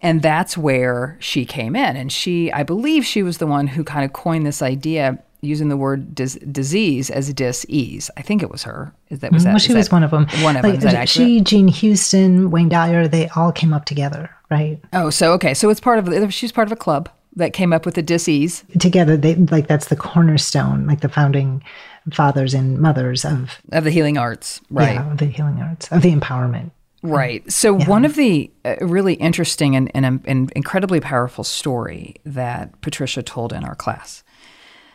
And 0.00 0.22
that's 0.22 0.58
where 0.58 1.16
she 1.20 1.44
came 1.44 1.76
in. 1.76 1.96
And 1.96 2.10
she, 2.10 2.50
I 2.52 2.62
believe 2.62 3.04
she 3.04 3.22
was 3.22 3.38
the 3.38 3.46
one 3.46 3.66
who 3.68 3.84
kind 3.84 4.04
of 4.04 4.12
coined 4.12 4.46
this 4.46 4.62
idea 4.62 5.22
using 5.42 5.68
the 5.68 5.76
word 5.76 6.14
dis- 6.14 6.38
disease 6.50 7.10
as 7.10 7.32
dis-ease. 7.34 8.10
I 8.16 8.22
think 8.22 8.42
it 8.42 8.50
was 8.50 8.62
her. 8.62 8.92
Is 9.10 9.20
that 9.20 9.32
was 9.32 9.42
mm-hmm. 9.42 9.48
that? 9.48 9.52
well, 9.52 9.58
she 9.58 9.74
was 9.74 9.88
that 9.88 9.94
one 9.94 10.02
of 10.04 10.10
them. 10.10 10.26
One 10.42 10.56
of 10.56 10.64
like, 10.64 10.80
them. 10.80 11.06
She, 11.06 11.40
Jean 11.40 11.68
Houston, 11.68 12.50
Wayne 12.50 12.68
Dyer, 12.68 13.06
they 13.08 13.28
all 13.30 13.52
came 13.52 13.72
up 13.72 13.84
together, 13.84 14.30
right? 14.50 14.80
oh, 14.92 15.10
so 15.10 15.32
okay. 15.34 15.54
So 15.54 15.68
it's 15.70 15.80
part 15.80 15.98
of. 15.98 16.32
She's 16.32 16.52
part 16.52 16.68
of 16.68 16.72
a 16.72 16.76
club 16.76 17.08
that 17.34 17.52
came 17.52 17.72
up 17.72 17.84
with 17.84 17.94
the 17.94 18.02
dis-ease. 18.02 18.64
Together, 18.78 19.16
they 19.16 19.34
like 19.34 19.66
that's 19.66 19.88
the 19.88 19.96
cornerstone, 19.96 20.86
like 20.86 21.00
the 21.00 21.08
founding 21.08 21.62
fathers 22.10 22.54
and 22.54 22.78
mothers 22.78 23.24
of 23.24 23.60
of 23.72 23.84
the 23.84 23.90
healing 23.90 24.18
arts, 24.18 24.60
right? 24.70 24.94
yeah, 24.94 25.12
of 25.12 25.18
the 25.18 25.26
healing 25.26 25.60
arts, 25.60 25.90
of 25.92 26.02
the 26.02 26.12
empowerment. 26.12 26.70
Right. 27.02 27.50
So 27.50 27.74
one 27.74 28.04
of 28.04 28.14
the 28.14 28.50
uh, 28.64 28.76
really 28.80 29.14
interesting 29.14 29.74
and, 29.74 29.90
and, 29.92 30.20
and 30.24 30.52
incredibly 30.52 31.00
powerful 31.00 31.42
story 31.42 32.14
that 32.24 32.80
Patricia 32.80 33.24
told 33.24 33.52
in 33.52 33.64
our 33.64 33.74
class 33.74 34.22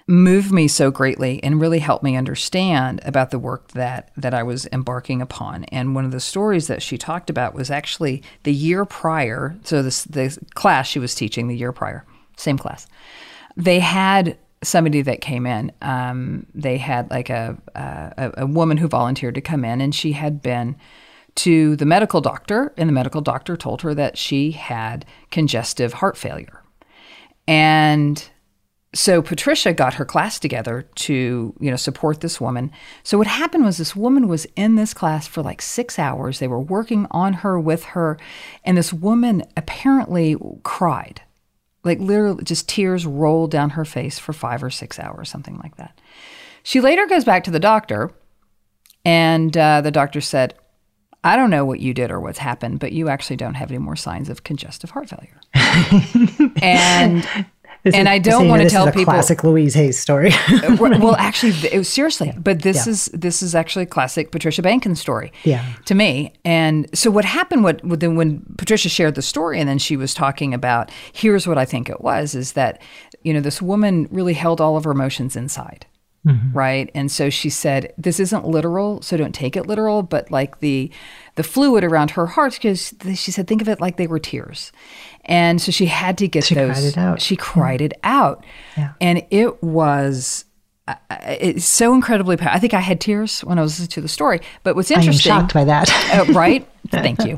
moved 0.07 0.53
me 0.53 0.69
so 0.69 0.89
greatly 0.89 1.43
and 1.43 1.59
really 1.59 1.79
helped 1.79 2.03
me 2.03 2.15
understand 2.15 3.01
about 3.03 3.29
the 3.31 3.39
work 3.39 3.71
that 3.71 4.09
that 4.15 4.33
I 4.33 4.41
was 4.41 4.65
embarking 4.71 5.21
upon. 5.21 5.65
And 5.65 5.93
one 5.93 6.05
of 6.05 6.11
the 6.11 6.21
stories 6.21 6.67
that 6.67 6.81
she 6.81 6.97
talked 6.97 7.29
about 7.29 7.53
was 7.53 7.69
actually 7.69 8.23
the 8.43 8.53
year 8.53 8.85
prior. 8.85 9.57
So 9.63 9.83
this 9.83 10.05
the 10.05 10.37
class 10.53 10.87
she 10.87 10.99
was 10.99 11.13
teaching 11.13 11.47
the 11.49 11.57
year 11.57 11.73
prior, 11.73 12.05
same 12.37 12.57
class. 12.57 12.87
They 13.57 13.79
had 13.79 14.37
somebody 14.63 15.01
that 15.01 15.21
came 15.21 15.45
in. 15.45 15.71
Um, 15.81 16.45
they 16.53 16.77
had 16.77 17.09
like 17.11 17.29
a, 17.29 17.57
a 17.75 18.31
a 18.37 18.45
woman 18.47 18.77
who 18.77 18.87
volunteered 18.87 19.35
to 19.35 19.41
come 19.41 19.63
in, 19.63 19.81
and 19.81 19.93
she 19.93 20.13
had 20.13 20.41
been 20.41 20.75
to 21.35 21.75
the 21.75 21.85
medical 21.85 22.19
doctor, 22.19 22.73
and 22.77 22.89
the 22.89 22.93
medical 22.93 23.21
doctor 23.21 23.55
told 23.55 23.81
her 23.83 23.93
that 23.93 24.17
she 24.17 24.51
had 24.51 25.05
congestive 25.29 25.93
heart 25.93 26.17
failure. 26.17 26.63
And 27.47 28.27
so 28.95 29.21
Patricia 29.21 29.73
got 29.73 29.93
her 29.95 30.05
class 30.05 30.39
together 30.39 30.89
to, 30.95 31.53
you 31.59 31.69
know, 31.69 31.77
support 31.77 32.21
this 32.21 32.41
woman. 32.41 32.71
So 33.03 33.19
what 33.19 33.27
happened 33.27 33.65
was 33.65 33.77
this 33.77 33.95
woman 33.95 34.27
was 34.27 34.47
in 34.55 34.75
this 34.75 34.93
class 34.93 35.27
for 35.27 35.43
like 35.43 35.61
6 35.61 35.99
hours. 35.99 36.39
They 36.39 36.47
were 36.47 36.59
working 36.59 37.05
on 37.11 37.33
her 37.33 37.59
with 37.59 37.83
her, 37.83 38.17
and 38.63 38.75
this 38.75 38.91
woman 38.91 39.43
apparently 39.55 40.35
cried. 40.63 41.21
Like 41.87 41.99
literally 41.99 42.43
just 42.43 42.69
tears 42.69 43.05
rolled 43.05 43.49
down 43.49 43.71
her 43.71 43.85
face 43.85 44.19
for 44.19 44.33
5 44.33 44.63
or 44.63 44.69
6 44.69 44.99
hours, 44.99 45.29
something 45.29 45.57
like 45.63 45.77
that. 45.77 45.99
She 46.61 46.81
later 46.81 47.07
goes 47.07 47.23
back 47.23 47.43
to 47.45 47.51
the 47.51 47.59
doctor, 47.59 48.11
and 49.05 49.55
uh, 49.55 49.81
the 49.81 49.89
doctor 49.89 50.21
said, 50.21 50.53
I 51.23 51.35
don't 51.35 51.49
know 51.49 51.65
what 51.65 51.79
you 51.79 51.93
did 51.93 52.11
or 52.11 52.19
what's 52.19 52.39
happened, 52.39 52.79
but 52.79 52.91
you 52.91 53.09
actually 53.09 53.37
don't 53.37 53.55
have 53.55 53.71
any 53.71 53.79
more 53.79 53.95
signs 53.95 54.29
of 54.29 54.43
congestive 54.43 54.91
heart 54.91 55.09
failure. 55.09 55.39
and 56.61 57.27
This 57.87 57.95
and 57.95 58.07
is- 58.07 58.11
I 58.11 58.19
don't 58.19 58.47
want 58.49 58.61
to 58.61 58.69
tell 58.69 58.83
is 58.87 58.89
a 58.89 58.91
people. 58.93 59.13
classic 59.13 59.43
Louise 59.43 59.73
Hay's 59.73 59.97
story. 59.97 60.31
Uh, 60.31 60.75
right, 60.79 60.99
well, 60.99 61.15
actually, 61.19 61.51
it 61.71 61.77
was, 61.77 61.87
oh, 61.87 61.91
seriously, 61.97 62.33
but 62.37 62.61
this 62.61 62.85
Yeah. 62.85 62.91
is 62.91 63.05
this 63.13 63.41
is 63.41 63.55
actually 63.55 63.83
a 63.83 63.87
classic 63.87 64.31
Patricia 64.31 64.61
Bankin 64.61 64.95
story. 64.95 65.31
Yeah. 65.43 65.65
To 65.85 65.95
me, 65.95 66.33
and 66.45 66.87
so 66.93 67.09
what 67.11 67.25
happened? 67.25 67.63
What 67.63 67.81
then 67.99 68.15
when 68.15 68.43
Patricia 68.57 68.89
shared 68.89 69.15
the 69.15 69.21
story, 69.21 69.59
and 69.59 69.67
then 69.69 69.77
she 69.79 69.97
was 69.97 70.13
talking 70.13 70.53
about 70.53 70.91
here's 71.13 71.47
what 71.47 71.57
I 71.57 71.65
think 71.65 71.89
it 71.89 72.01
was 72.01 72.35
is 72.35 72.53
that 72.53 72.81
you 73.23 73.33
know 73.33 73.41
this 73.41 73.61
woman 73.61 74.07
really 74.11 74.33
held 74.33 74.61
all 74.61 74.77
of 74.77 74.83
her 74.83 74.91
emotions 74.91 75.35
inside. 75.35 75.85
Mm-hmm. 76.25 76.57
Right. 76.57 76.91
And 76.93 77.09
so 77.09 77.29
she 77.29 77.49
said, 77.49 77.93
this 77.97 78.19
isn't 78.19 78.45
literal, 78.45 79.01
so 79.01 79.15
don't 79.15 79.33
take 79.35 79.55
it 79.55 79.65
literal, 79.65 80.03
but 80.03 80.29
like 80.29 80.59
the 80.59 80.91
the 81.35 81.43
fluid 81.43 81.85
around 81.85 82.11
her 82.11 82.25
heart, 82.25 82.53
because 82.53 82.93
she 83.15 83.31
said, 83.31 83.47
think 83.47 83.61
of 83.61 83.69
it 83.69 83.79
like 83.79 83.95
they 83.95 84.07
were 84.07 84.19
tears. 84.19 84.73
And 85.27 85.61
so 85.61 85.71
she 85.71 85.87
had 85.87 86.17
to 86.19 86.27
get 86.27 86.45
She 86.45 86.55
those. 86.55 86.73
cried 86.77 86.83
it 86.85 86.97
out. 86.97 87.21
She 87.21 87.35
cried 87.35 87.81
it 87.81 87.93
out. 88.03 88.45
Yeah. 88.77 88.93
And 89.01 89.25
it 89.29 89.61
was 89.61 90.45
uh, 90.87 90.95
it's 91.19 91.65
so 91.65 91.93
incredibly 91.93 92.37
powerful. 92.37 92.55
I 92.55 92.59
think 92.59 92.73
I 92.73 92.79
had 92.79 93.01
tears 93.01 93.41
when 93.41 93.59
I 93.59 93.61
was 93.61 93.73
listening 93.73 93.89
to 93.95 94.01
the 94.01 94.07
story. 94.07 94.39
But 94.63 94.75
what's 94.77 94.89
interesting. 94.89 95.31
I 95.33 95.35
am 95.35 95.41
interesting, 95.41 95.41
shocked 95.41 95.53
by 95.53 95.63
that. 95.65 96.29
uh, 96.29 96.33
right? 96.39 96.65
Thank 96.89 97.25
you. 97.25 97.37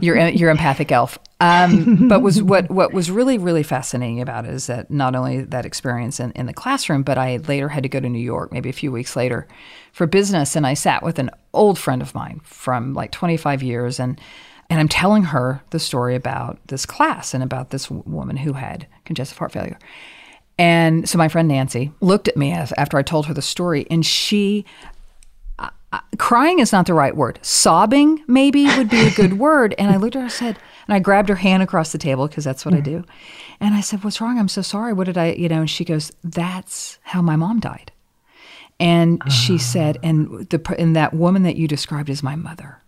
You're 0.00 0.28
you're 0.28 0.50
empathic 0.50 0.90
elf. 0.90 1.18
Um, 1.38 2.08
but 2.08 2.22
was 2.22 2.42
what 2.42 2.70
what 2.70 2.94
was 2.94 3.10
really 3.10 3.36
really 3.36 3.62
fascinating 3.62 4.22
about 4.22 4.46
it 4.46 4.54
is 4.54 4.68
that 4.68 4.90
not 4.90 5.14
only 5.14 5.42
that 5.42 5.66
experience 5.66 6.18
in, 6.18 6.30
in 6.32 6.46
the 6.46 6.54
classroom, 6.54 7.02
but 7.02 7.18
I 7.18 7.36
later 7.36 7.68
had 7.68 7.82
to 7.82 7.90
go 7.90 8.00
to 8.00 8.08
New 8.08 8.18
York, 8.18 8.50
maybe 8.52 8.70
a 8.70 8.72
few 8.72 8.90
weeks 8.90 9.14
later, 9.14 9.46
for 9.92 10.06
business, 10.06 10.56
and 10.56 10.66
I 10.66 10.72
sat 10.72 11.02
with 11.02 11.18
an 11.18 11.28
old 11.52 11.78
friend 11.78 12.00
of 12.00 12.14
mine 12.14 12.40
from 12.44 12.94
like 12.94 13.12
25 13.12 13.62
years, 13.62 14.00
and 14.00 14.18
and 14.68 14.80
I'm 14.80 14.88
telling 14.88 15.24
her 15.24 15.62
the 15.70 15.78
story 15.78 16.14
about 16.14 16.58
this 16.68 16.86
class 16.86 17.34
and 17.34 17.42
about 17.42 17.70
this 17.70 17.84
w- 17.84 18.02
woman 18.06 18.36
who 18.36 18.54
had 18.54 18.86
congestive 19.04 19.38
heart 19.38 19.52
failure. 19.52 19.78
And 20.58 21.08
so 21.08 21.18
my 21.18 21.28
friend 21.28 21.48
Nancy 21.48 21.92
looked 22.00 22.28
at 22.28 22.36
me 22.36 22.52
as, 22.52 22.72
after 22.76 22.96
I 22.96 23.02
told 23.02 23.26
her 23.26 23.34
the 23.34 23.42
story, 23.42 23.86
and 23.90 24.04
she 24.04 24.64
crying 26.18 26.58
is 26.58 26.72
not 26.72 26.86
the 26.86 26.94
right 26.94 27.16
word. 27.16 27.38
Sobbing 27.42 28.22
maybe 28.26 28.64
would 28.76 28.90
be 28.90 29.06
a 29.06 29.10
good 29.12 29.38
word. 29.38 29.74
And 29.78 29.90
I 29.90 29.96
looked 29.96 30.16
at 30.16 30.20
her 30.20 30.24
and 30.24 30.32
said, 30.32 30.58
and 30.86 30.94
I 30.94 30.98
grabbed 30.98 31.28
her 31.28 31.36
hand 31.36 31.62
across 31.62 31.92
the 31.92 31.98
table 31.98 32.26
because 32.28 32.44
that's 32.44 32.64
what 32.64 32.74
I 32.74 32.78
mm-hmm. 32.78 33.02
do. 33.02 33.04
And 33.60 33.74
I 33.74 33.80
said, 33.80 34.04
What's 34.04 34.20
wrong? 34.20 34.38
I'm 34.38 34.48
so 34.48 34.62
sorry. 34.62 34.92
What 34.92 35.04
did 35.04 35.18
I, 35.18 35.32
you 35.32 35.48
know? 35.48 35.60
And 35.60 35.70
she 35.70 35.84
goes, 35.84 36.12
That's 36.22 36.98
how 37.02 37.22
my 37.22 37.36
mom 37.36 37.60
died. 37.60 37.92
And 38.78 39.22
she 39.32 39.56
said, 39.56 39.96
ah. 39.96 40.06
and 40.06 40.48
the 40.50 40.74
and 40.78 40.94
that 40.96 41.14
woman 41.14 41.44
that 41.44 41.56
you 41.56 41.66
described 41.66 42.10
is 42.10 42.22
my 42.22 42.36
mother. 42.36 42.82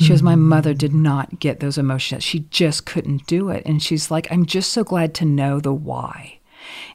She 0.00 0.08
goes, 0.08 0.22
My 0.22 0.32
mm-hmm. 0.34 0.48
mother 0.48 0.74
did 0.74 0.94
not 0.94 1.38
get 1.40 1.60
those 1.60 1.78
emotions. 1.78 2.24
She 2.24 2.40
just 2.50 2.86
couldn't 2.86 3.26
do 3.26 3.50
it. 3.50 3.62
And 3.66 3.82
she's 3.82 4.10
like, 4.10 4.30
I'm 4.30 4.46
just 4.46 4.72
so 4.72 4.82
glad 4.82 5.14
to 5.14 5.24
know 5.24 5.60
the 5.60 5.72
why. 5.72 6.38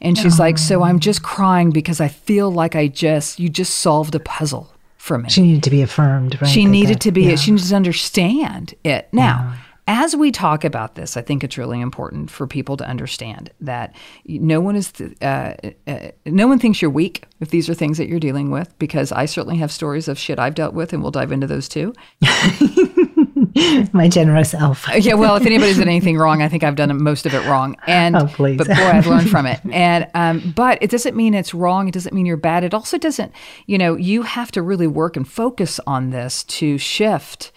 And 0.02 0.18
she's 0.18 0.40
like, 0.40 0.58
So 0.58 0.84
I'm 0.84 1.00
just 1.00 1.24
crying 1.24 1.72
because 1.72 2.02
I 2.02 2.08
feel 2.08 2.52
like 2.52 2.76
I 2.76 2.88
just, 2.88 3.40
you 3.40 3.50
just 3.50 3.76
solved 3.76 4.16
a 4.16 4.20
puzzle 4.20 4.72
for 4.98 5.20
me 5.20 5.30
she 5.30 5.42
needed 5.44 5.62
to 5.62 5.70
be 5.70 5.84
affirmed, 5.84 6.36
right? 6.42 6.50
she 6.50 6.64
That- 6.66 6.72
needed 6.72 6.96
that- 6.96 7.02
to 7.02 7.12
be 7.12 7.26
yeah. 7.26 7.36
she 7.36 7.52
needed 7.52 7.68
to 7.68 7.76
understand 7.76 8.74
it 8.84 9.08
now 9.12 9.54
as 9.88 10.16
we 10.16 10.32
talk 10.32 10.64
about 10.64 10.96
this 10.96 11.16
i 11.18 11.22
think 11.22 11.44
it's 11.44 11.58
really 11.58 11.80
important 11.80 12.30
for 12.32 12.48
people 12.48 12.76
to 12.78 12.88
understand 12.88 13.52
that 13.62 13.96
no 14.26 14.60
one 14.60 14.76
is 14.76 14.92
uh, 15.22 15.54
uh, 15.88 16.08
no 16.26 16.48
one 16.48 16.58
thinks 16.60 16.82
you're 16.82 16.92
weak 16.92 17.24
if 17.40 17.50
these 17.50 17.70
are 17.70 17.74
things 17.74 17.98
that 17.98 18.08
you're 18.08 18.20
dealing 18.20 18.50
with 18.52 18.78
because 18.80 19.12
i 19.12 19.26
certainly 19.26 19.58
have 19.58 19.72
stories 19.72 20.08
of 20.08 20.18
shit 20.18 20.40
i've 20.40 20.56
dealt 20.56 20.74
with 20.74 20.92
and 20.94 21.02
we'll 21.02 21.12
dive 21.12 21.32
into 21.32 21.48
those 21.48 21.68
too 21.70 21.94
my 23.94 24.10
generous 24.10 24.54
elf. 24.54 24.86
yeah, 24.98 25.14
well, 25.14 25.36
if 25.38 25.46
anybody's 25.46 25.78
done 25.78 25.88
anything 25.88 26.18
wrong, 26.18 26.42
I 26.42 26.50
think 26.50 26.64
I've 26.64 26.76
done 26.76 27.02
most 27.02 27.26
of 27.26 27.34
it 27.34 27.46
wrong. 27.48 27.78
And 27.88 28.16
Oh, 28.16 28.28
please. 28.28 28.58
but 28.58 28.68
boy, 28.68 28.74
I've 28.74 29.08
learned 29.08 29.30
from 29.30 29.46
it. 29.46 29.62
And 29.72 30.08
um, 30.14 30.54
but 30.56 30.78
it 30.82 30.90
doesn't 30.90 31.16
mean 31.16 31.34
it's 31.34 31.54
wrong. 31.54 31.88
It 31.88 31.94
doesn't 31.94 32.14
mean 32.14 32.26
you're 32.26 32.36
bad. 32.38 32.64
It 32.66 32.74
also 32.74 32.98
doesn't. 32.98 33.32
You 33.66 33.78
know, 33.78 33.96
you 33.96 34.24
have 34.24 34.52
to 34.54 34.62
really 34.62 34.88
work 34.88 35.16
and 35.16 35.28
focus 35.28 35.80
on 35.88 36.10
this 36.10 36.44
to 36.46 36.78
shift 36.78 37.54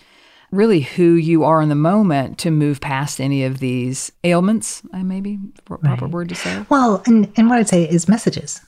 really 0.51 0.81
who 0.81 1.15
you 1.15 1.45
are 1.45 1.61
in 1.61 1.69
the 1.69 1.75
moment 1.75 2.39
to 2.39 2.51
move 2.51 2.81
past 2.81 3.21
any 3.21 3.45
of 3.45 3.59
these 3.59 4.11
ailments. 4.25 4.83
Maybe 4.93 5.39
the 5.55 5.63
proper 5.63 6.09
word 6.09 6.29
to 6.31 6.35
say. 6.35 6.65
Well, 6.69 7.03
and, 7.07 7.31
and 7.37 7.49
what 7.49 7.59
I'd 7.59 7.69
say 7.69 7.85
is 7.89 8.09
messages. 8.09 8.61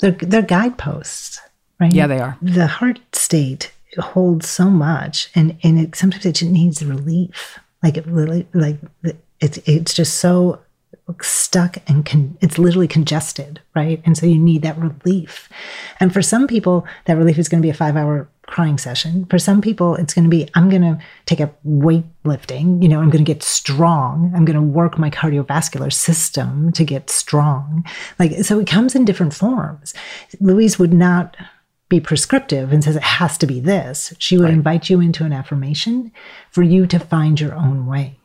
They're, 0.00 0.12
they're 0.12 0.42
guideposts, 0.42 1.40
right? 1.80 1.92
Yeah, 1.92 2.06
they 2.06 2.20
are. 2.20 2.36
The 2.42 2.66
heart 2.66 3.00
state 3.12 3.72
holds 3.98 4.48
so 4.48 4.70
much, 4.70 5.30
and, 5.34 5.58
and 5.62 5.78
it 5.78 5.96
sometimes 5.96 6.26
it 6.26 6.36
just 6.36 6.50
needs 6.50 6.84
relief. 6.84 7.58
Like 7.82 7.96
it 7.96 8.06
really, 8.06 8.46
like 8.54 8.78
it's 9.40 9.58
it's 9.58 9.94
just 9.94 10.16
so 10.16 10.60
stuck 11.20 11.78
and 11.86 12.04
con- 12.04 12.36
it's 12.40 12.58
literally 12.58 12.88
congested, 12.88 13.60
right? 13.74 14.02
And 14.04 14.16
so 14.16 14.26
you 14.26 14.38
need 14.38 14.62
that 14.62 14.78
relief. 14.78 15.48
And 16.00 16.12
for 16.12 16.22
some 16.22 16.46
people, 16.46 16.86
that 17.06 17.16
relief 17.16 17.38
is 17.38 17.48
going 17.48 17.62
to 17.62 17.66
be 17.66 17.70
a 17.70 17.74
five 17.74 17.96
hour 17.96 18.28
crying 18.46 18.78
session. 18.78 19.26
For 19.26 19.38
some 19.38 19.60
people, 19.60 19.94
it's 19.94 20.14
going 20.14 20.24
to 20.24 20.30
be 20.30 20.48
I'm 20.54 20.68
going 20.68 20.82
to 20.82 20.98
take 21.26 21.40
up 21.40 21.58
weightlifting. 21.64 22.82
You 22.82 22.88
know, 22.88 23.00
I'm 23.00 23.10
going 23.10 23.24
to 23.24 23.32
get 23.32 23.42
strong. 23.42 24.32
I'm 24.34 24.44
going 24.44 24.56
to 24.56 24.62
work 24.62 24.98
my 24.98 25.10
cardiovascular 25.10 25.92
system 25.92 26.72
to 26.72 26.84
get 26.84 27.10
strong. 27.10 27.84
Like 28.18 28.32
so, 28.44 28.58
it 28.58 28.66
comes 28.66 28.94
in 28.94 29.04
different 29.04 29.34
forms. 29.34 29.94
Louise 30.40 30.78
would 30.78 30.92
not 30.92 31.36
be 31.88 32.00
prescriptive 32.00 32.70
and 32.72 32.84
says 32.84 32.96
it 32.96 33.02
has 33.02 33.38
to 33.38 33.46
be 33.46 33.60
this. 33.60 34.12
She 34.18 34.36
would 34.36 34.50
invite 34.50 34.90
you 34.90 35.00
into 35.00 35.24
an 35.24 35.32
affirmation 35.32 36.12
for 36.50 36.62
you 36.62 36.86
to 36.86 36.98
find 36.98 37.40
your 37.40 37.54
own 37.54 37.86
way. 37.86 38.17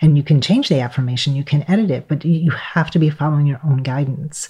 And 0.00 0.16
you 0.16 0.22
can 0.22 0.40
change 0.40 0.68
the 0.68 0.80
affirmation, 0.80 1.34
you 1.36 1.44
can 1.44 1.64
edit 1.70 1.90
it, 1.90 2.08
but 2.08 2.24
you- 2.24 2.50
have 2.52 2.90
to 2.92 2.98
be 2.98 3.10
following 3.10 3.46
your 3.46 3.60
own 3.64 3.82
guidance. 3.82 4.48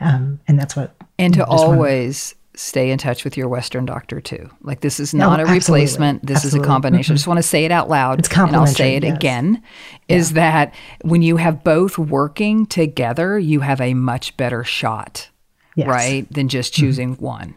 Um, 0.00 0.40
and 0.48 0.58
that's 0.58 0.74
what. 0.76 0.94
And 1.18 1.32
to 1.34 1.40
just 1.40 1.50
wanna- 1.50 1.62
always 1.62 2.34
stay 2.54 2.90
in 2.90 2.98
touch 2.98 3.22
with 3.24 3.36
your 3.36 3.48
Western 3.48 3.86
doctor 3.86 4.20
too. 4.20 4.50
Like 4.62 4.80
this 4.80 4.98
is 4.98 5.14
not 5.14 5.38
a 5.38 5.42
absolutely. 5.42 5.54
replacement. 5.82 6.26
This 6.26 6.38
is 6.38 6.44
a 6.44 6.46
Absolutely. 6.46 6.66
combination. 6.66 7.12
I 7.12 7.16
just 7.16 7.26
want 7.28 7.38
to 7.38 7.42
say 7.42 7.64
it 7.64 7.70
out 7.70 7.88
loud. 7.88 8.18
It's 8.18 8.28
and 8.36 8.56
I'll 8.56 8.66
say 8.66 8.96
it 8.96 9.04
yes. 9.04 9.16
again. 9.16 9.62
Is 10.08 10.32
that 10.32 10.74
when 11.02 11.22
you 11.22 11.36
have 11.36 11.62
both 11.62 11.98
working 11.98 12.66
together, 12.66 13.38
you 13.38 13.60
have 13.60 13.80
a 13.80 13.94
much 13.94 14.36
better 14.36 14.64
shot, 14.64 15.28
Yes. 15.76 15.84
Mm-hmm. 15.84 15.90
right, 15.90 16.32
than 16.32 16.48
just 16.48 16.72
choosing 16.74 17.14
one. 17.14 17.54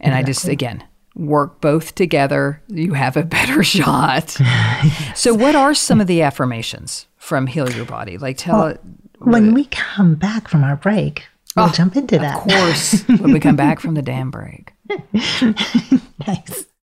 And 0.00 0.14
I 0.14 0.22
just 0.22 0.48
again 0.48 0.82
work 1.18 1.60
both 1.60 1.94
together, 1.94 2.62
you 2.68 2.94
have 2.94 3.16
a 3.16 3.22
better 3.24 3.62
shot. 3.76 4.36
So, 5.14 5.34
what 5.34 5.54
are 5.54 5.74
some 5.74 6.00
of 6.00 6.06
the 6.06 6.22
affirmations 6.22 7.06
from 7.16 7.46
Heal 7.48 7.68
Your 7.70 7.84
Body? 7.84 8.16
Like, 8.18 8.36
tell 8.38 8.66
it. 8.66 8.80
When 9.18 9.52
we 9.52 9.64
come 9.64 10.14
back 10.14 10.46
from 10.48 10.62
our 10.62 10.76
break, 10.76 11.26
we'll 11.56 11.66
Oh, 11.66 11.72
jump 11.72 11.96
into 11.96 12.18
that. 12.18 12.36
Of 12.36 12.42
course, 12.44 13.02
when 13.20 13.32
we 13.32 13.40
come 13.40 13.56
back 13.56 13.80
from 13.80 13.94
the 13.94 14.02
damn 14.02 14.30
break. 14.30 14.72
nice. 16.26 16.66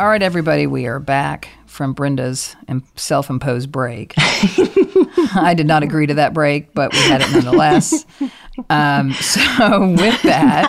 All 0.00 0.08
right, 0.08 0.22
everybody, 0.22 0.66
we 0.66 0.86
are 0.86 0.98
back 0.98 1.50
from 1.66 1.92
Brenda's 1.92 2.56
self 2.96 3.28
imposed 3.28 3.70
break. 3.70 4.14
I 4.16 5.52
did 5.54 5.66
not 5.66 5.82
agree 5.82 6.06
to 6.06 6.14
that 6.14 6.32
break, 6.32 6.72
but 6.72 6.90
we 6.94 7.00
had 7.00 7.20
it 7.20 7.30
nonetheless. 7.30 8.06
Um, 8.68 9.12
so, 9.12 9.92
with 9.92 10.20
that, 10.22 10.68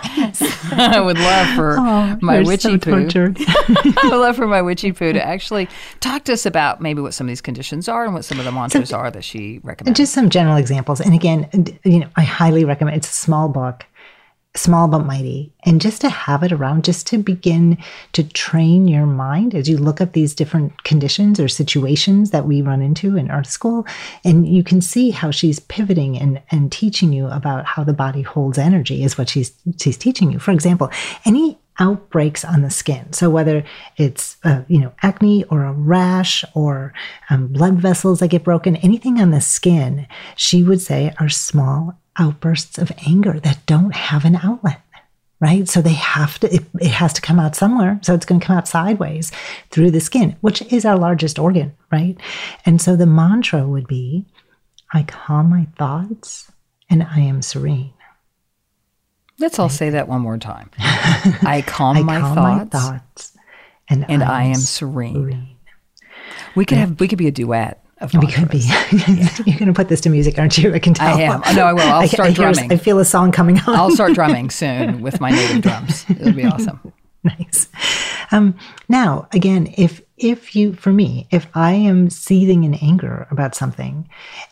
I 0.71 1.01
would 1.01 1.17
love 1.17 1.55
for 1.55 1.77
oh, 1.77 2.17
my 2.21 2.39
witchy 2.41 2.69
so 2.69 2.77
poo. 2.77 2.93
I 2.93 4.01
would 4.03 4.17
love 4.17 4.37
for 4.37 4.47
my 4.47 4.61
witchy 4.61 4.93
poo 4.93 5.11
to 5.11 5.21
actually 5.21 5.67
talk 5.99 6.23
to 6.25 6.33
us 6.33 6.45
about 6.45 6.79
maybe 6.79 7.01
what 7.01 7.13
some 7.13 7.27
of 7.27 7.29
these 7.29 7.41
conditions 7.41 7.89
are 7.89 8.05
and 8.05 8.13
what 8.13 8.23
some 8.23 8.39
of 8.39 8.45
the 8.45 8.51
mantras 8.51 8.89
so, 8.89 8.97
are 8.97 9.11
that 9.11 9.25
she 9.25 9.59
recommends. 9.63 9.97
Just 9.97 10.13
some 10.13 10.29
general 10.29 10.55
examples. 10.55 11.01
And 11.01 11.13
again, 11.13 11.49
you 11.83 11.99
know, 11.99 12.09
I 12.15 12.21
highly 12.21 12.63
recommend. 12.63 12.95
It's 12.95 13.09
a 13.09 13.13
small 13.13 13.49
book 13.49 13.85
small 14.55 14.87
but 14.89 15.05
mighty 15.05 15.53
and 15.63 15.79
just 15.79 16.01
to 16.01 16.09
have 16.09 16.43
it 16.43 16.51
around 16.51 16.83
just 16.83 17.07
to 17.07 17.17
begin 17.17 17.77
to 18.11 18.21
train 18.21 18.85
your 18.85 19.05
mind 19.05 19.55
as 19.55 19.69
you 19.69 19.77
look 19.77 20.01
up 20.01 20.11
these 20.11 20.35
different 20.35 20.83
conditions 20.83 21.39
or 21.39 21.47
situations 21.47 22.31
that 22.31 22.45
we 22.45 22.61
run 22.61 22.81
into 22.81 23.15
in 23.15 23.31
Earth 23.31 23.47
School 23.47 23.85
and 24.25 24.45
you 24.45 24.61
can 24.61 24.81
see 24.81 25.11
how 25.11 25.31
she's 25.31 25.59
pivoting 25.59 26.17
and 26.17 26.41
and 26.51 26.69
teaching 26.69 27.13
you 27.13 27.27
about 27.27 27.65
how 27.65 27.83
the 27.83 27.93
body 27.93 28.23
holds 28.23 28.57
energy 28.57 29.03
is 29.03 29.17
what 29.17 29.29
she's 29.29 29.53
she's 29.79 29.97
teaching 29.97 30.31
you 30.31 30.39
for 30.39 30.51
example 30.51 30.91
any 31.23 31.57
outbreaks 31.79 32.45
on 32.45 32.61
the 32.61 32.69
skin. 32.69 33.11
So 33.11 33.29
whether 33.29 33.63
it's 33.97 34.37
uh, 34.43 34.61
you 34.67 34.79
know 34.79 34.93
acne 35.01 35.45
or 35.45 35.63
a 35.63 35.71
rash 35.71 36.45
or 36.53 36.93
um, 37.29 37.47
blood 37.47 37.75
vessels 37.75 38.19
that 38.19 38.27
get 38.27 38.43
broken, 38.43 38.75
anything 38.77 39.19
on 39.19 39.31
the 39.31 39.41
skin, 39.41 40.07
she 40.35 40.63
would 40.63 40.81
say 40.81 41.13
are 41.19 41.29
small 41.29 41.97
outbursts 42.17 42.77
of 42.77 42.91
anger 43.07 43.39
that 43.39 43.65
don't 43.65 43.95
have 43.95 44.25
an 44.25 44.35
outlet 44.35 44.81
right? 45.39 45.67
So 45.67 45.81
they 45.81 45.93
have 45.93 46.37
to 46.39 46.53
it, 46.53 46.63
it, 46.79 46.91
has 46.91 47.13
to 47.13 47.21
come 47.21 47.39
out 47.39 47.55
somewhere. 47.55 47.99
So 48.03 48.13
it's 48.13 48.27
going 48.27 48.39
to 48.39 48.45
come 48.45 48.55
out 48.55 48.67
sideways 48.67 49.31
through 49.71 49.91
the 49.91 49.99
skin 49.99 50.35
which 50.41 50.61
is 50.71 50.85
our 50.85 50.97
largest 50.97 51.39
organ 51.39 51.75
right? 51.91 52.17
And 52.65 52.81
so 52.81 52.95
the 52.95 53.05
mantra 53.05 53.67
would 53.67 53.87
be 53.87 54.25
i 54.93 55.03
calm 55.03 55.49
my 55.49 55.67
thoughts 55.77 56.51
and 56.89 57.03
i 57.03 57.19
am 57.19 57.41
serene. 57.41 57.93
Let's 59.39 59.57
all 59.57 59.69
say 59.69 59.89
that 59.89 60.07
one 60.07 60.21
more 60.21 60.37
time. 60.37 60.69
I 60.77 61.63
calm, 61.65 61.97
I 61.97 62.03
my, 62.03 62.19
calm 62.19 62.35
thoughts, 62.35 62.73
my 62.73 62.79
thoughts 62.79 63.37
and, 63.89 64.09
and 64.09 64.23
I, 64.23 64.41
I 64.41 64.43
am 64.43 64.55
serene. 64.55 65.13
serene. 65.13 65.57
we 66.55 66.65
could 66.65 66.77
yeah. 66.77 66.85
have 66.85 66.99
we 66.99 67.07
could 67.07 67.17
be 67.17 67.27
a 67.27 67.31
duet 67.31 67.83
we 68.13 68.27
could 68.27 68.49
be. 68.49 68.59
You're 69.45 69.59
going 69.59 69.67
to 69.67 69.73
put 69.73 69.89
this 69.89 70.01
to 70.01 70.09
music, 70.09 70.39
aren't 70.39 70.57
you? 70.57 70.73
I 70.73 70.79
can 70.79 70.93
tell. 70.93 71.17
I 71.17 71.21
am. 71.21 71.41
No, 71.55 71.65
I 71.65 71.73
will. 71.73 71.81
I'll 71.81 72.07
start 72.07 72.29
I, 72.29 72.31
I 72.31 72.33
drumming. 72.33 72.71
I 72.71 72.77
feel 72.77 72.99
a 72.99 73.05
song 73.05 73.31
coming 73.31 73.59
on. 73.59 73.75
I'll 73.75 73.91
start 73.91 74.13
drumming 74.13 74.49
soon 74.49 75.01
with 75.01 75.19
my 75.21 75.31
native 75.31 75.61
drums. 75.61 76.05
It'll 76.09 76.33
be 76.33 76.45
awesome. 76.45 76.93
nice. 77.23 77.67
Um, 78.31 78.57
now, 78.89 79.27
again, 79.31 79.73
if 79.77 80.01
if 80.17 80.55
you, 80.55 80.73
for 80.73 80.93
me, 80.93 81.27
if 81.31 81.47
I 81.55 81.73
am 81.73 82.11
seething 82.11 82.63
in 82.63 82.75
anger 82.75 83.27
about 83.31 83.55
something, 83.55 84.07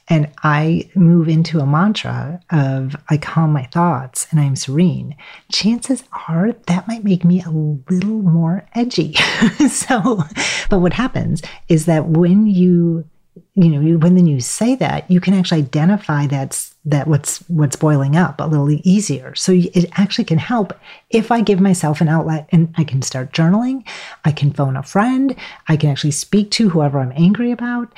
and 0.08 0.28
I 0.44 0.90
move 0.96 1.30
into 1.30 1.60
a 1.60 1.66
mantra 1.66 2.42
of 2.50 2.96
I 3.10 3.18
calm 3.18 3.54
my 3.54 3.66
thoughts 3.66 4.28
and 4.32 4.40
I'm 4.40 4.56
serene, 4.56 5.16
chances 5.52 6.04
are 6.28 6.54
that 6.66 6.88
might 6.88 7.04
make 7.04 7.24
me 7.24 7.44
a 7.44 7.52
little 7.52 8.22
more 8.22 8.66
edgy. 8.74 9.14
so, 9.70 10.24
but 10.70 10.80
what 10.80 10.94
happens 10.94 11.44
is 11.68 11.86
that 11.86 12.08
when 12.08 12.48
you 12.48 13.06
you 13.62 13.70
know, 13.70 13.98
when 13.98 14.16
then 14.16 14.26
you 14.26 14.40
say 14.40 14.76
that, 14.76 15.10
you 15.12 15.20
can 15.20 15.34
actually 15.34 15.60
identify 15.60 16.28
that's 16.28 16.74
that 16.86 17.08
what's 17.08 17.40
what's 17.50 17.76
boiling 17.76 18.16
up 18.16 18.40
a 18.40 18.46
little 18.46 18.72
easier. 18.84 19.36
So 19.36 19.52
it 19.54 19.90
actually 19.98 20.24
can 20.24 20.38
help 20.38 20.74
if 21.10 21.30
I 21.30 21.42
give 21.42 21.60
myself 21.60 22.00
an 22.00 22.08
outlet 22.08 22.48
and 22.54 22.74
I 22.78 22.86
can 22.86 23.02
start 23.02 23.34
journaling, 23.34 23.86
I 24.24 24.32
can 24.32 24.54
phone 24.54 24.78
a 24.78 24.84
friend, 24.84 25.36
I 25.68 25.76
can 25.76 25.90
actually 25.90 26.12
speak 26.12 26.52
to 26.52 26.70
whoever 26.70 27.00
I'm 27.00 27.12
angry 27.18 27.52
about. 27.52 27.92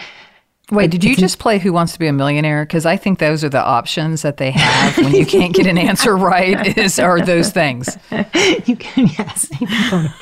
Wait, 0.72 0.90
did 0.90 1.04
you 1.04 1.18
just 1.18 1.38
play 1.38 1.60
Who 1.60 1.74
Wants 1.74 1.92
to 1.94 2.00
Be 2.00 2.08
a 2.08 2.14
Millionaire? 2.14 2.64
Because 2.66 2.86
I 2.86 2.96
think 2.96 3.20
those 3.20 3.44
are 3.44 3.50
the 3.50 3.62
options 3.62 4.22
that 4.22 4.38
they 4.38 4.52
have 4.52 4.98
when 4.98 5.14
you 5.14 5.26
can't 5.26 5.54
get 5.54 5.68
an 5.68 5.78
answer 5.78 6.16
right. 6.18 6.78
Is 6.78 6.98
are 6.98 7.20
those 7.20 7.52
things? 7.52 7.98
you 8.66 8.78
can 8.78 9.08
yes, 9.08 9.50
you 9.60 9.68
can 9.68 10.14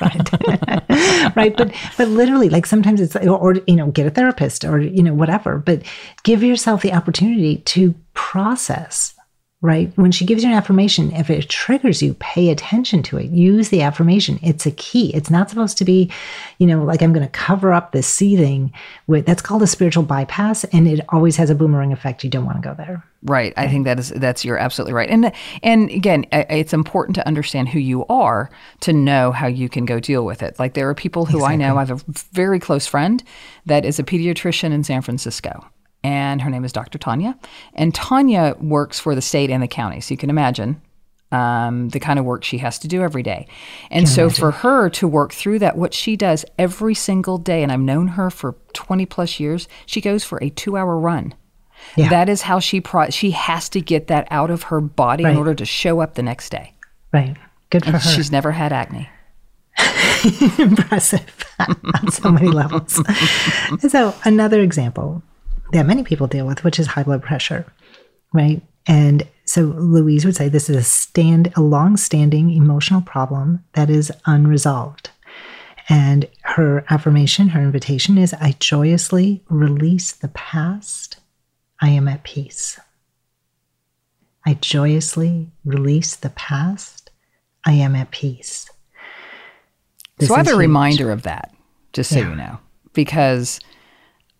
right? 1.36 1.56
But 1.56 1.72
but 1.96 2.08
literally, 2.08 2.48
like 2.48 2.66
sometimes 2.66 3.00
it's 3.00 3.14
or 3.14 3.54
you 3.68 3.76
know 3.76 3.92
get 3.92 4.06
a 4.06 4.10
therapist 4.10 4.64
or 4.64 4.80
you 4.80 5.04
know 5.04 5.14
whatever. 5.14 5.58
But 5.58 5.82
give 6.24 6.42
yourself 6.42 6.82
the 6.82 6.92
opportunity 6.92 7.58
to 7.58 7.94
process 8.14 9.14
right? 9.62 9.92
When 9.96 10.10
she 10.10 10.24
gives 10.24 10.42
you 10.42 10.48
an 10.48 10.56
affirmation, 10.56 11.12
if 11.12 11.28
it 11.28 11.48
triggers 11.50 12.02
you, 12.02 12.14
pay 12.14 12.48
attention 12.48 13.02
to 13.04 13.18
it. 13.18 13.30
Use 13.30 13.68
the 13.68 13.82
affirmation. 13.82 14.38
It's 14.42 14.64
a 14.64 14.70
key. 14.70 15.14
It's 15.14 15.28
not 15.28 15.50
supposed 15.50 15.76
to 15.78 15.84
be, 15.84 16.10
you 16.58 16.66
know, 16.66 16.82
like 16.82 17.02
I'm 17.02 17.12
going 17.12 17.26
to 17.26 17.32
cover 17.32 17.72
up 17.72 17.92
this 17.92 18.06
seething 18.06 18.72
with 19.06 19.26
that's 19.26 19.42
called 19.42 19.62
a 19.62 19.66
spiritual 19.66 20.02
bypass 20.02 20.64
and 20.64 20.88
it 20.88 21.00
always 21.10 21.36
has 21.36 21.50
a 21.50 21.54
boomerang 21.54 21.92
effect. 21.92 22.24
You 22.24 22.30
don't 22.30 22.46
want 22.46 22.62
to 22.62 22.66
go 22.66 22.74
there. 22.74 23.04
Right. 23.22 23.52
I 23.58 23.68
think 23.68 23.84
that 23.84 23.98
is 23.98 24.08
that's 24.08 24.46
you're 24.46 24.56
absolutely 24.56 24.94
right. 24.94 25.10
And 25.10 25.30
and 25.62 25.90
again, 25.90 26.24
it's 26.32 26.72
important 26.72 27.16
to 27.16 27.26
understand 27.26 27.68
who 27.68 27.78
you 27.78 28.06
are 28.06 28.50
to 28.80 28.94
know 28.94 29.30
how 29.30 29.46
you 29.46 29.68
can 29.68 29.84
go 29.84 30.00
deal 30.00 30.24
with 30.24 30.42
it. 30.42 30.58
Like 30.58 30.72
there 30.72 30.88
are 30.88 30.94
people 30.94 31.26
who 31.26 31.36
exactly. 31.36 31.54
I 31.54 31.56
know. 31.56 31.76
I 31.76 31.84
have 31.84 31.90
a 31.90 32.12
very 32.32 32.58
close 32.58 32.86
friend 32.86 33.22
that 33.66 33.84
is 33.84 33.98
a 33.98 34.04
pediatrician 34.04 34.72
in 34.72 34.84
San 34.84 35.02
Francisco 35.02 35.66
and 36.02 36.40
her 36.40 36.50
name 36.50 36.64
is 36.64 36.72
Dr. 36.72 36.98
Tanya. 36.98 37.38
And 37.74 37.94
Tanya 37.94 38.56
works 38.60 38.98
for 38.98 39.14
the 39.14 39.22
state 39.22 39.50
and 39.50 39.62
the 39.62 39.68
county. 39.68 40.00
So 40.00 40.12
you 40.12 40.18
can 40.18 40.30
imagine 40.30 40.80
um, 41.32 41.90
the 41.90 42.00
kind 42.00 42.18
of 42.18 42.24
work 42.24 42.42
she 42.42 42.58
has 42.58 42.78
to 42.80 42.88
do 42.88 43.02
every 43.02 43.22
day. 43.22 43.46
And 43.90 44.06
can 44.06 44.14
so 44.14 44.22
imagine. 44.22 44.40
for 44.40 44.50
her 44.50 44.90
to 44.90 45.08
work 45.08 45.32
through 45.32 45.60
that, 45.60 45.76
what 45.76 45.94
she 45.94 46.16
does 46.16 46.44
every 46.58 46.94
single 46.94 47.38
day, 47.38 47.62
and 47.62 47.70
I've 47.70 47.80
known 47.80 48.08
her 48.08 48.30
for 48.30 48.56
20 48.72 49.06
plus 49.06 49.38
years, 49.38 49.68
she 49.86 50.00
goes 50.00 50.24
for 50.24 50.42
a 50.42 50.50
two 50.50 50.76
hour 50.76 50.96
run. 50.96 51.34
Yeah. 51.96 52.08
That 52.10 52.28
is 52.28 52.42
how 52.42 52.58
she 52.58 52.80
pro- 52.80 53.10
she 53.10 53.30
has 53.30 53.68
to 53.70 53.80
get 53.80 54.08
that 54.08 54.28
out 54.30 54.50
of 54.50 54.64
her 54.64 54.80
body 54.80 55.24
right. 55.24 55.32
in 55.32 55.38
order 55.38 55.54
to 55.54 55.64
show 55.64 56.00
up 56.00 56.14
the 56.14 56.22
next 56.22 56.50
day. 56.50 56.74
Right. 57.12 57.36
Good 57.70 57.84
for 57.84 57.92
and 57.92 58.02
her. 58.02 58.10
She's 58.10 58.30
never 58.30 58.52
had 58.52 58.72
acne. 58.72 59.08
Impressive 60.58 61.44
on 61.58 62.10
so 62.10 62.30
many 62.30 62.48
levels. 62.48 63.00
so 63.88 64.14
another 64.24 64.60
example 64.60 65.22
that 65.72 65.86
many 65.86 66.02
people 66.02 66.26
deal 66.26 66.46
with, 66.46 66.64
which 66.64 66.78
is 66.78 66.86
high 66.86 67.02
blood 67.02 67.22
pressure, 67.22 67.66
right? 68.32 68.62
And 68.86 69.26
so 69.44 69.62
Louise 69.62 70.24
would 70.24 70.36
say 70.36 70.48
this 70.48 70.70
is 70.70 70.76
a 70.76 70.82
stand 70.82 71.52
a 71.56 71.60
long-standing 71.60 72.50
emotional 72.50 73.00
problem 73.02 73.64
that 73.74 73.90
is 73.90 74.12
unresolved. 74.26 75.10
And 75.88 76.28
her 76.42 76.84
affirmation, 76.88 77.48
her 77.48 77.60
invitation 77.60 78.16
is 78.16 78.32
I 78.34 78.54
joyously 78.58 79.42
release 79.48 80.12
the 80.12 80.28
past. 80.28 81.18
I 81.80 81.88
am 81.88 82.06
at 82.06 82.22
peace. 82.22 82.78
I 84.46 84.54
joyously 84.54 85.50
release 85.64 86.16
the 86.16 86.30
past. 86.30 87.10
I 87.64 87.72
am 87.72 87.94
at 87.96 88.10
peace. 88.10 88.70
This 90.18 90.28
so 90.28 90.34
I 90.34 90.38
have 90.38 90.46
a 90.46 90.50
huge. 90.50 90.58
reminder 90.60 91.10
of 91.10 91.22
that, 91.22 91.54
just 91.92 92.10
so 92.10 92.20
yeah. 92.20 92.28
you 92.28 92.36
know, 92.36 92.58
because 92.92 93.58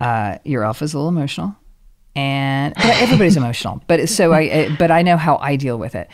uh, 0.01 0.39
your 0.45 0.65
is 0.83 0.95
a 0.95 0.99
little 0.99 1.09
emotional. 1.09 1.55
And 2.17 2.75
everybody's 2.77 3.37
emotional. 3.45 3.83
But 3.87 4.09
so 4.09 4.33
i 4.33 4.75
but 4.79 4.91
i 4.91 5.01
know 5.01 5.17
how 5.17 5.37
i 5.37 5.55
deal 5.55 5.79
with 5.79 5.95
it. 5.95 6.09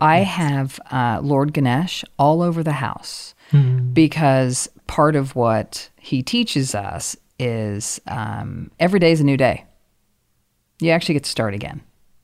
I 0.00 0.18
have 0.18 0.80
uh, 0.90 1.20
lord 1.22 1.52
ganesh 1.52 2.04
all 2.18 2.40
over 2.40 2.62
the 2.62 2.72
house 2.72 3.34
mm. 3.52 3.92
because 3.92 4.68
part 4.86 5.14
of 5.14 5.36
what 5.36 5.90
he 6.00 6.22
teaches 6.22 6.74
us 6.74 7.16
is 7.38 8.00
um, 8.06 8.70
every 8.80 8.98
day 8.98 9.12
is 9.12 9.20
a 9.20 9.24
new 9.24 9.36
day. 9.36 9.66
You 10.80 10.90
actually 10.90 11.14
get 11.14 11.24
to 11.24 11.30
start 11.30 11.52
again. 11.52 11.82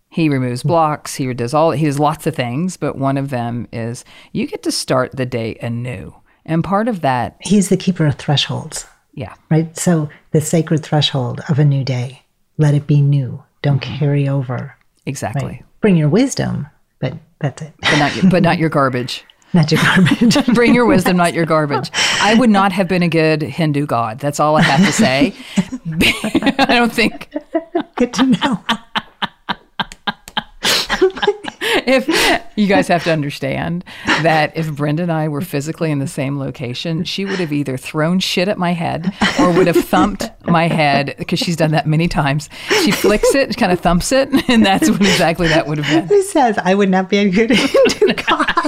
He 0.09 0.29
removes 0.31 0.63
blocks. 0.63 1.15
He 1.15 1.33
does 1.35 1.53
all 1.53 1.73
he 1.73 1.85
does 1.85 1.99
lots 1.99 2.27
of 2.27 2.35
things 2.35 2.79
but 2.79 2.97
one 2.97 3.19
of 3.19 3.29
them 3.29 3.69
is 3.73 4.07
you 4.33 4.47
get 4.47 4.63
to 4.63 4.73
start 4.73 5.15
the 5.15 5.27
day 5.27 5.59
anew. 5.61 6.15
And 6.47 6.65
part 6.65 6.89
of 6.89 7.03
that 7.03 7.37
he's 7.41 7.69
the 7.69 7.77
keeper 7.77 8.07
of 8.07 8.15
thresholds 8.15 8.87
yeah. 9.15 9.35
Right. 9.51 9.77
So 9.77 10.09
the 10.31 10.41
sacred 10.41 10.83
threshold 10.83 11.41
of 11.49 11.59
a 11.59 11.65
new 11.65 11.85
day, 11.85 12.23
let 12.59 12.75
it 12.75 12.87
be 12.87 13.01
new. 13.01 13.43
Don't 13.63 13.81
mm-hmm. 13.81 13.99
carry 13.99 14.29
over. 14.29 14.77
Exactly. 15.07 15.45
Right? 15.45 15.65
Bring 15.81 15.97
your 15.97 16.09
wisdom, 16.09 16.67
but 17.01 17.15
that's 17.41 17.63
it. 17.63 17.73
But 17.81 17.99
not 17.99 18.17
your, 18.17 18.31
but 18.31 18.43
not 18.43 18.59
your 18.59 18.69
garbage. 18.69 19.25
not 19.55 19.71
your 19.71 19.83
garbage. 19.83 20.47
Bring 20.55 20.75
your 20.75 20.87
wisdom, 20.87 21.17
not 21.17 21.35
your 21.35 21.45
garbage. 21.45 21.91
I 22.21 22.35
would 22.35 22.51
not 22.51 22.73
have 22.73 22.89
been 22.89 23.03
a 23.03 23.09
good 23.09 23.43
Hindu 23.43 23.87
god. 23.87 24.19
That's 24.19 24.41
all 24.41 24.57
I 24.57 24.63
have 24.63 24.87
to 24.87 24.93
say. 24.93 25.35
I 25.57 26.67
don't 26.69 26.93
think. 26.93 27.35
Good 27.97 28.15
to 28.15 28.27
know. 28.27 28.65
If 31.87 32.09
you 32.57 32.67
guys 32.67 32.89
have 32.89 33.05
to 33.05 33.13
understand 33.13 33.85
that 34.07 34.57
if 34.57 34.73
Brenda 34.75 35.03
and 35.03 35.13
I 35.13 35.29
were 35.29 35.41
physically 35.41 35.91
in 35.91 35.99
the 35.99 36.07
same 36.07 36.39
location, 36.39 37.05
she 37.05 37.25
would 37.25 37.41
have 37.41 37.53
either 37.53 37.77
thrown 37.77 38.19
shit 38.19 38.49
at 38.49 38.59
my 38.59 38.73
head 38.73 39.13
or 39.39 39.53
would 39.53 39.67
have 39.67 39.85
thumped 39.85 40.31
my 40.47 40.69
head 40.69 41.15
because 41.19 41.39
she's 41.39 41.57
done 41.57 41.73
that 41.73 41.87
many 41.87 42.09
times. 42.09 42.49
She 42.85 42.91
flicks 42.91 43.35
it, 43.35 43.57
kind 43.57 43.73
of 43.73 43.81
thumps 43.81 44.13
it, 44.13 44.29
and 44.49 44.65
that's 44.65 44.91
what 44.91 45.01
exactly 45.01 45.49
that 45.49 45.67
would 45.67 45.79
have 45.79 45.87
been. 45.87 46.09
Who 46.09 46.23
says 46.23 46.59
I 46.59 46.75
would 46.75 46.91
not 46.91 47.09
be 47.09 47.19
a 47.19 47.31
good 47.31 47.51
Hindu 47.51 48.15
God? 48.15 48.63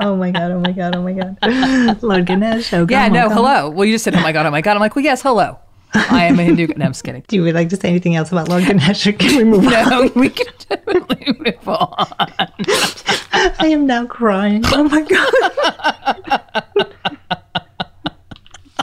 oh 0.00 0.16
my 0.16 0.30
god! 0.30 0.50
Oh 0.50 0.60
my 0.60 0.72
god! 0.72 0.96
Oh 0.96 1.02
my 1.02 1.12
god! 1.12 2.02
Lord 2.02 2.26
Ganesh. 2.26 2.72
Oh, 2.72 2.86
god, 2.86 2.94
yeah, 2.94 3.08
no, 3.08 3.28
hello. 3.28 3.70
Well, 3.70 3.84
you 3.84 3.94
just 3.94 4.04
said, 4.04 4.14
"Oh 4.14 4.20
my 4.20 4.32
god! 4.32 4.46
Oh 4.46 4.50
my 4.50 4.60
god!" 4.60 4.74
I'm 4.74 4.80
like, 4.80 4.96
"Well, 4.96 5.04
yes, 5.04 5.22
hello." 5.22 5.58
I 5.94 6.24
am 6.24 6.38
a 6.38 6.42
Hindu. 6.42 6.68
No, 6.76 6.86
I'm 6.86 6.92
just 6.92 7.04
kidding. 7.04 7.24
Do 7.26 7.36
you 7.36 7.42
would 7.44 7.54
like 7.54 7.68
to 7.70 7.76
say 7.76 7.88
anything 7.88 8.16
else 8.16 8.30
about 8.30 8.48
Lord 8.48 8.64
Ganesh, 8.64 9.06
or 9.06 9.12
can 9.12 9.36
we 9.36 9.44
move 9.44 9.64
no, 9.64 9.70
on? 9.70 9.90
No, 9.90 10.10
we 10.14 10.30
can 10.30 10.52
definitely 10.68 11.36
move 11.38 11.68
on. 11.68 11.94
I 13.32 13.68
am 13.68 13.86
now 13.86 14.06
crying. 14.06 14.62
Oh 14.66 14.84
my 14.84 15.02
god. 15.02 15.32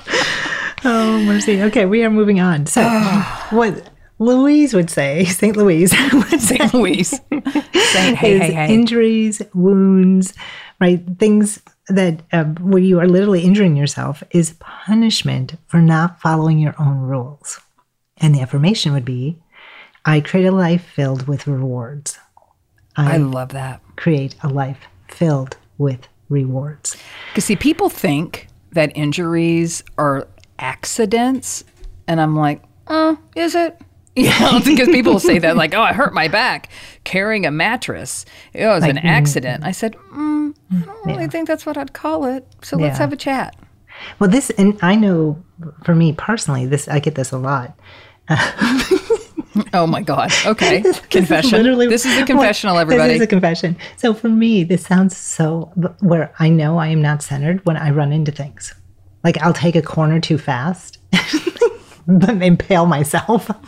oh 0.84 1.24
mercy. 1.24 1.62
Okay, 1.64 1.86
we 1.86 2.04
are 2.04 2.10
moving 2.10 2.40
on. 2.40 2.66
So, 2.66 2.84
what 3.52 3.90
Louise 4.20 4.74
would 4.74 4.90
say, 4.90 5.26
Saint 5.26 5.58
Louise 5.58 5.94
would 6.14 6.42
say, 6.42 6.58
Saint 6.58 6.74
Louise, 6.74 7.20
Saint 7.30 8.18
hey, 8.18 8.38
hey, 8.38 8.52
hey. 8.52 8.74
injuries, 8.74 9.42
wounds, 9.54 10.34
right? 10.80 11.02
Things 11.20 11.62
that 11.88 12.22
uh, 12.32 12.46
where 12.46 12.82
you 12.82 13.00
are 13.00 13.08
literally 13.08 13.42
injuring 13.42 13.76
yourself 13.76 14.24
is 14.32 14.56
punishment 14.60 15.56
for 15.68 15.82
not 15.82 16.20
following 16.20 16.60
your 16.60 16.76
own 16.80 17.00
rules. 17.00 17.60
And 18.18 18.34
the 18.34 18.42
affirmation 18.42 18.94
would 18.94 19.06
be 19.06 19.40
I 20.06 20.20
create 20.20 20.46
a 20.46 20.52
life 20.52 20.84
filled 20.84 21.28
with 21.28 21.48
rewards. 21.48 22.20
I, 22.96 23.16
I 23.16 23.18
love 23.18 23.50
that. 23.50 23.82
Create 23.96 24.36
a 24.44 24.48
life 24.48 24.88
filled 25.10 25.58
with 25.78 26.08
rewards. 26.30 26.96
Because, 27.30 27.46
see, 27.46 27.56
people 27.56 27.90
think 27.90 28.48
that 28.72 28.96
injuries 28.96 29.84
are 29.98 30.28
accidents. 30.60 31.64
And 32.08 32.22
I'm 32.22 32.36
like, 32.36 32.64
uh, 32.88 33.16
is 33.36 33.56
it? 33.56 33.82
Know, 34.40 34.62
because 34.64 34.88
people 34.88 35.14
will 35.14 35.20
say 35.20 35.40
that, 35.40 35.58
like, 35.58 35.74
oh, 35.74 35.82
I 35.82 35.92
hurt 35.92 36.14
my 36.14 36.30
back 36.30 36.70
carrying 37.04 37.46
a 37.46 37.52
mattress. 37.52 38.26
It 38.54 38.66
was 38.66 38.82
like, 38.82 38.92
an 38.92 38.98
accident. 39.00 39.66
I 39.66 39.72
said, 39.72 39.96
mm, 40.14 40.56
I 40.72 40.86
don't 40.86 41.06
really 41.06 41.24
yeah. 41.24 41.28
think 41.28 41.48
that's 41.48 41.66
what 41.66 41.78
I'd 41.78 41.92
call 41.92 42.24
it. 42.26 42.48
So 42.62 42.78
let's 42.78 42.98
have 42.98 43.12
a 43.12 43.18
chat. 43.18 43.58
Well, 44.20 44.30
this, 44.30 44.50
and 44.52 44.78
I 44.82 44.96
know 44.96 45.44
for 45.84 45.96
me 45.96 46.14
personally, 46.14 46.66
this, 46.66 46.88
I 46.88 47.00
get 47.00 47.16
this 47.16 47.32
a 47.32 47.38
lot. 47.38 47.78
oh 49.74 49.86
my 49.88 50.02
God. 50.02 50.32
Okay. 50.46 50.82
this 50.82 51.00
confession. 51.00 51.66
Is 51.66 51.90
this 51.90 52.06
is 52.06 52.18
a 52.18 52.26
confessional, 52.26 52.78
everybody. 52.78 53.14
This 53.14 53.18
is 53.18 53.24
a 53.24 53.28
confession. 53.28 53.76
So 53.98 54.14
for 54.14 54.30
me, 54.30 54.64
this 54.64 54.86
sounds 54.86 55.18
so 55.18 55.72
where 56.00 56.34
I 56.40 56.50
know 56.50 56.78
I 56.78 56.88
am 56.88 57.02
not 57.02 57.22
centered 57.22 57.66
when 57.66 57.76
I 57.76 57.90
run 57.90 58.14
into 58.14 58.32
things. 58.32 58.74
Like 59.24 59.42
I'll 59.42 59.54
take 59.54 59.76
a 59.76 59.82
corner 59.82 60.22
too 60.22 60.38
fast 60.38 61.00
impale 62.42 62.86
myself 62.86 63.50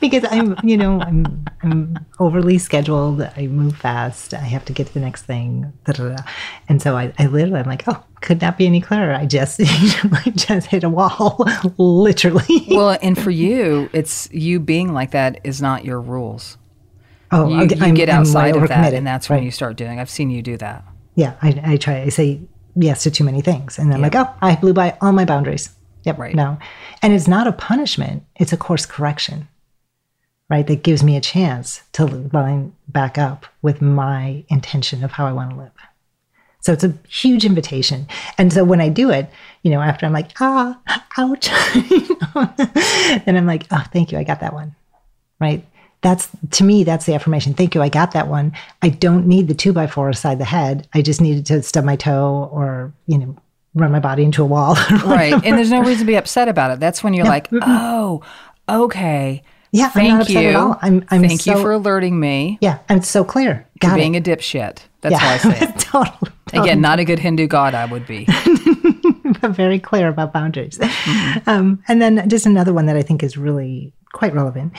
because 0.00 0.24
I'm, 0.30 0.56
you 0.62 0.76
know, 0.76 1.00
I'm 1.00 1.44
I'm 1.62 1.98
overly 2.18 2.58
scheduled. 2.58 3.22
I 3.22 3.46
move 3.46 3.76
fast. 3.76 4.34
I 4.34 4.38
have 4.38 4.64
to 4.64 4.72
get 4.72 4.88
to 4.88 4.94
the 4.94 5.00
next 5.00 5.22
thing. 5.22 5.72
And 6.68 6.82
so 6.82 6.96
I, 6.96 7.12
I 7.18 7.26
literally, 7.26 7.60
I'm 7.60 7.66
like, 7.66 7.84
oh, 7.86 8.02
could 8.20 8.40
not 8.40 8.58
be 8.58 8.66
any 8.66 8.80
clearer. 8.80 9.14
I 9.14 9.26
just, 9.26 9.60
I 9.64 10.32
just 10.34 10.66
hit 10.66 10.82
a 10.82 10.88
wall, 10.88 11.46
literally. 11.78 12.66
Well, 12.68 12.98
and 13.00 13.16
for 13.16 13.30
you, 13.30 13.88
it's 13.92 14.28
you 14.32 14.58
being 14.58 14.92
like 14.92 15.12
that 15.12 15.40
is 15.44 15.62
not 15.62 15.84
your 15.84 16.00
rules. 16.00 16.58
Oh, 17.30 17.48
you, 17.48 17.60
you 17.62 17.94
get 17.94 18.08
outside 18.08 18.56
of 18.56 18.68
that, 18.68 18.92
and 18.92 19.06
that's 19.06 19.30
right. 19.30 19.36
when 19.36 19.44
you 19.44 19.50
start 19.50 19.76
doing. 19.76 19.98
I've 19.98 20.10
seen 20.10 20.30
you 20.30 20.42
do 20.42 20.56
that. 20.58 20.84
Yeah, 21.14 21.34
I, 21.40 21.60
I 21.64 21.76
try. 21.76 22.02
I 22.02 22.08
say 22.10 22.40
yes 22.74 23.04
to 23.04 23.10
too 23.10 23.24
many 23.24 23.40
things, 23.40 23.78
and 23.78 23.92
I'm 23.94 24.02
like, 24.02 24.14
oh, 24.14 24.28
I 24.42 24.56
blew 24.56 24.74
by 24.74 24.96
all 25.00 25.12
my 25.12 25.24
boundaries. 25.24 25.70
Yep. 26.04 26.18
Right. 26.18 26.34
No. 26.34 26.58
And 27.00 27.12
it's 27.12 27.28
not 27.28 27.46
a 27.46 27.52
punishment, 27.52 28.24
it's 28.36 28.52
a 28.52 28.56
course 28.56 28.86
correction, 28.86 29.48
right? 30.48 30.66
That 30.66 30.82
gives 30.82 31.02
me 31.02 31.16
a 31.16 31.20
chance 31.20 31.82
to 31.92 32.06
line 32.06 32.74
back 32.88 33.18
up 33.18 33.46
with 33.62 33.80
my 33.80 34.44
intention 34.48 35.04
of 35.04 35.12
how 35.12 35.26
I 35.26 35.32
want 35.32 35.50
to 35.50 35.56
live. 35.56 35.72
So 36.60 36.72
it's 36.72 36.84
a 36.84 36.94
huge 37.08 37.44
invitation. 37.44 38.06
And 38.38 38.52
so 38.52 38.62
when 38.62 38.80
I 38.80 38.88
do 38.88 39.10
it, 39.10 39.28
you 39.62 39.70
know, 39.70 39.80
after 39.80 40.06
I'm 40.06 40.12
like, 40.12 40.30
ah, 40.40 40.78
ouch, 41.18 41.50
you 41.90 42.16
know, 42.20 42.54
then 43.26 43.36
I'm 43.36 43.46
like, 43.46 43.66
oh, 43.72 43.84
thank 43.92 44.12
you. 44.12 44.18
I 44.18 44.24
got 44.24 44.40
that 44.40 44.54
one. 44.54 44.74
Right. 45.40 45.66
That's 46.02 46.28
to 46.52 46.64
me, 46.64 46.84
that's 46.84 47.06
the 47.06 47.14
affirmation. 47.14 47.54
Thank 47.54 47.74
you. 47.74 47.82
I 47.82 47.88
got 47.88 48.12
that 48.12 48.28
one. 48.28 48.52
I 48.80 48.90
don't 48.90 49.26
need 49.26 49.48
the 49.48 49.54
two 49.54 49.72
by 49.72 49.88
four 49.88 50.08
aside 50.08 50.38
the 50.38 50.44
head. 50.44 50.88
I 50.94 51.02
just 51.02 51.20
needed 51.20 51.46
to 51.46 51.62
stub 51.62 51.84
my 51.84 51.96
toe 51.96 52.48
or, 52.52 52.92
you 53.06 53.18
know, 53.18 53.36
run 53.74 53.90
my 53.90 54.00
body 54.00 54.24
into 54.24 54.42
a 54.42 54.46
wall. 54.46 54.74
right. 55.04 55.32
And 55.32 55.58
there's 55.58 55.70
no 55.70 55.80
reason 55.80 56.00
to 56.00 56.04
be 56.04 56.16
upset 56.16 56.48
about 56.48 56.70
it. 56.70 56.80
That's 56.80 57.02
when 57.02 57.14
you're 57.14 57.26
like, 57.26 57.48
oh, 57.52 58.22
okay. 58.68 59.42
Yeah, 59.74 59.88
Thank 59.88 60.10
I'm 60.10 60.18
not 60.18 60.22
upset 60.28 60.42
you. 60.42 60.48
at 60.50 60.56
all. 60.56 60.78
I'm, 60.82 61.04
I'm 61.08 61.22
Thank 61.22 61.40
so, 61.40 61.56
you 61.56 61.62
for 61.62 61.72
alerting 61.72 62.20
me 62.20 62.58
Yeah, 62.60 62.80
I'm 62.90 63.00
so 63.00 63.24
clear. 63.24 63.66
Got 63.80 63.96
being 63.96 64.14
it. 64.14 64.26
a 64.26 64.30
dipshit. 64.30 64.80
That's 65.00 65.12
yeah, 65.12 65.18
how 65.18 65.30
I 65.30 65.38
say 65.38 65.58
it. 65.66 65.78
totally, 65.78 66.32
Again, 66.52 66.82
not 66.82 67.00
a 67.00 67.04
good 67.04 67.18
Hindu 67.18 67.46
god 67.46 67.74
I 67.74 67.86
would 67.86 68.06
be. 68.06 68.26
but 69.40 69.52
very 69.52 69.78
clear 69.78 70.08
about 70.08 70.32
boundaries. 70.32 70.78
Mm-hmm. 70.78 71.48
Um, 71.48 71.82
and 71.88 72.02
then 72.02 72.28
just 72.28 72.44
another 72.44 72.74
one 72.74 72.84
that 72.86 72.96
I 72.96 73.02
think 73.02 73.22
is 73.22 73.38
really 73.38 73.94
quite 74.12 74.34
relevant. 74.34 74.74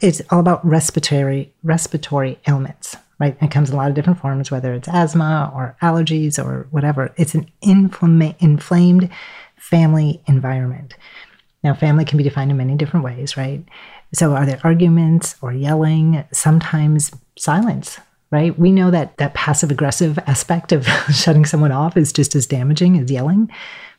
It's 0.00 0.22
all 0.30 0.40
about 0.40 0.66
respiratory 0.66 1.52
respiratory 1.62 2.38
ailments. 2.48 2.96
Right, 3.20 3.36
it 3.42 3.50
comes 3.50 3.68
in 3.68 3.74
a 3.74 3.78
lot 3.78 3.88
of 3.88 3.96
different 3.96 4.20
forms, 4.20 4.50
whether 4.50 4.72
it's 4.72 4.86
asthma 4.86 5.50
or 5.52 5.76
allergies 5.82 6.42
or 6.42 6.68
whatever. 6.70 7.12
It's 7.16 7.34
an 7.34 7.50
inflama- 7.64 8.36
inflamed 8.38 9.10
family 9.56 10.22
environment. 10.26 10.94
Now, 11.64 11.74
family 11.74 12.04
can 12.04 12.16
be 12.16 12.22
defined 12.22 12.52
in 12.52 12.56
many 12.56 12.76
different 12.76 13.04
ways, 13.04 13.36
right? 13.36 13.64
So, 14.14 14.34
are 14.34 14.46
there 14.46 14.60
arguments 14.62 15.34
or 15.42 15.52
yelling? 15.52 16.24
Sometimes 16.32 17.10
silence, 17.36 17.98
right? 18.30 18.56
We 18.56 18.70
know 18.70 18.90
that 18.90 19.16
that 19.18 19.34
passive 19.34 19.70
aggressive 19.70 20.18
aspect 20.20 20.72
of 20.72 20.86
shutting 21.12 21.44
someone 21.44 21.72
off 21.72 21.96
is 21.96 22.12
just 22.12 22.36
as 22.36 22.46
damaging 22.46 22.98
as 22.98 23.10
yelling, 23.10 23.50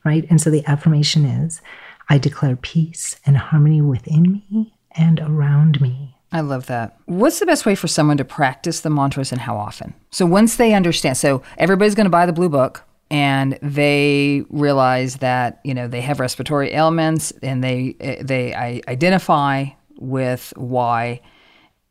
right? 0.03 0.25
And 0.29 0.39
so 0.39 0.49
the 0.49 0.65
affirmation 0.65 1.25
is 1.25 1.62
I 2.10 2.17
declare 2.17 2.55
peace 2.55 3.17
and 3.25 3.38
harmony 3.38 3.82
within 3.82 4.32
me 4.32 4.73
and 4.91 5.19
around 5.19 5.79
me. 5.82 6.15
I 6.31 6.41
love 6.41 6.67
that. 6.67 6.97
What's 7.05 7.39
the 7.39 7.45
best 7.45 7.65
way 7.65 7.75
for 7.75 7.87
someone 7.87 8.17
to 8.17 8.25
practice 8.25 8.81
the 8.81 8.89
mantras 8.89 9.31
and 9.31 9.41
how 9.41 9.57
often? 9.57 9.95
So 10.11 10.25
once 10.25 10.57
they 10.57 10.73
understand, 10.73 11.17
so 11.17 11.41
everybody's 11.57 11.95
going 11.95 12.05
to 12.05 12.11
buy 12.11 12.25
the 12.25 12.33
blue 12.33 12.49
book 12.49 12.83
and 13.09 13.57
they 13.63 14.43
realize 14.49 15.17
that, 15.17 15.59
you 15.63 15.73
know, 15.73 15.87
they 15.87 16.01
have 16.01 16.19
respiratory 16.19 16.71
ailments 16.73 17.31
and 17.41 17.63
they 17.63 17.95
they 18.21 18.53
identify 18.53 19.65
with 19.97 20.53
why 20.55 21.21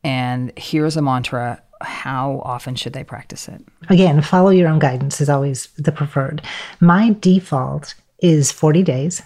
and 0.03 0.53
here's 0.57 0.95
a 0.95 1.01
mantra, 1.01 1.61
how 1.81 2.41
often 2.43 2.75
should 2.75 2.93
they 2.93 3.03
practice 3.03 3.47
it? 3.47 3.61
Again, 3.89 4.21
follow 4.21 4.49
your 4.49 4.69
own 4.69 4.79
guidance 4.79 5.21
is 5.21 5.29
always 5.29 5.67
the 5.77 5.91
preferred. 5.91 6.41
My 6.79 7.15
default 7.19 7.95
is 8.19 8.51
40 8.51 8.83
days 8.83 9.21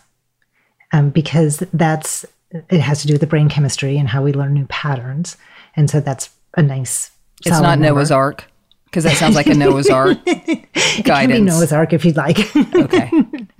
um, 0.92 1.10
because 1.10 1.64
that's 1.74 2.26
it 2.70 2.80
has 2.80 3.02
to 3.02 3.08
do 3.08 3.14
with 3.14 3.22
the 3.22 3.28
brain 3.28 3.50
chemistry 3.50 3.98
and 3.98 4.10
how 4.10 4.24
we 4.24 4.34
learn 4.34 4.54
new 4.54 4.66
patterns. 4.68 5.38
And 5.76 5.90
so 5.90 6.00
that's 6.00 6.30
a 6.56 6.62
nice. 6.62 7.12
It's 7.40 7.50
not 7.50 7.80
number. 7.80 7.96
Noah's 7.96 8.12
Ark 8.12 8.46
because 8.86 9.06
that 9.06 9.18
sounds 9.18 9.36
like 9.36 9.48
a 9.48 9.56
Noah's 9.56 9.90
Ark 9.90 10.20
It 10.96 11.06
can 11.06 11.28
be. 11.28 11.42
Noah's 11.42 11.74
Ark 11.74 11.94
if 11.94 12.06
you'd 12.06 12.16
like. 12.16 12.38
Okay. 12.56 13.10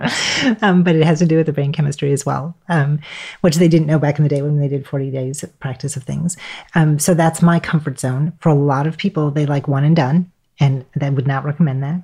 um, 0.62 0.84
but 0.84 0.96
it 0.96 1.04
has 1.04 1.20
to 1.20 1.26
do 1.26 1.38
with 1.38 1.48
the 1.48 1.54
brain 1.54 1.72
chemistry 1.72 2.12
as 2.12 2.24
well, 2.26 2.56
um, 2.70 3.00
which 3.42 3.56
they 3.56 3.68
didn't 3.68 3.88
know 3.88 3.98
back 3.98 4.20
in 4.20 4.24
the 4.24 4.30
day 4.30 4.44
when 4.44 4.60
they 4.60 4.68
did 4.68 4.86
40 4.86 5.10
days 5.10 5.42
of 5.42 5.60
practice 5.60 5.96
of 5.96 6.04
things. 6.04 6.38
Um, 6.76 7.00
so 7.00 7.16
that's 7.16 7.42
my 7.42 7.60
comfort 7.60 8.00
zone. 8.00 8.34
For 8.40 8.50
a 8.50 8.56
lot 8.56 8.86
of 8.86 8.98
people, 8.98 9.32
they 9.32 9.48
like 9.48 9.68
one 9.68 9.84
and 9.84 9.96
done, 9.96 10.32
and 10.60 10.86
I 11.02 11.10
would 11.10 11.28
not 11.28 11.46
recommend 11.46 11.82
that. 11.82 12.02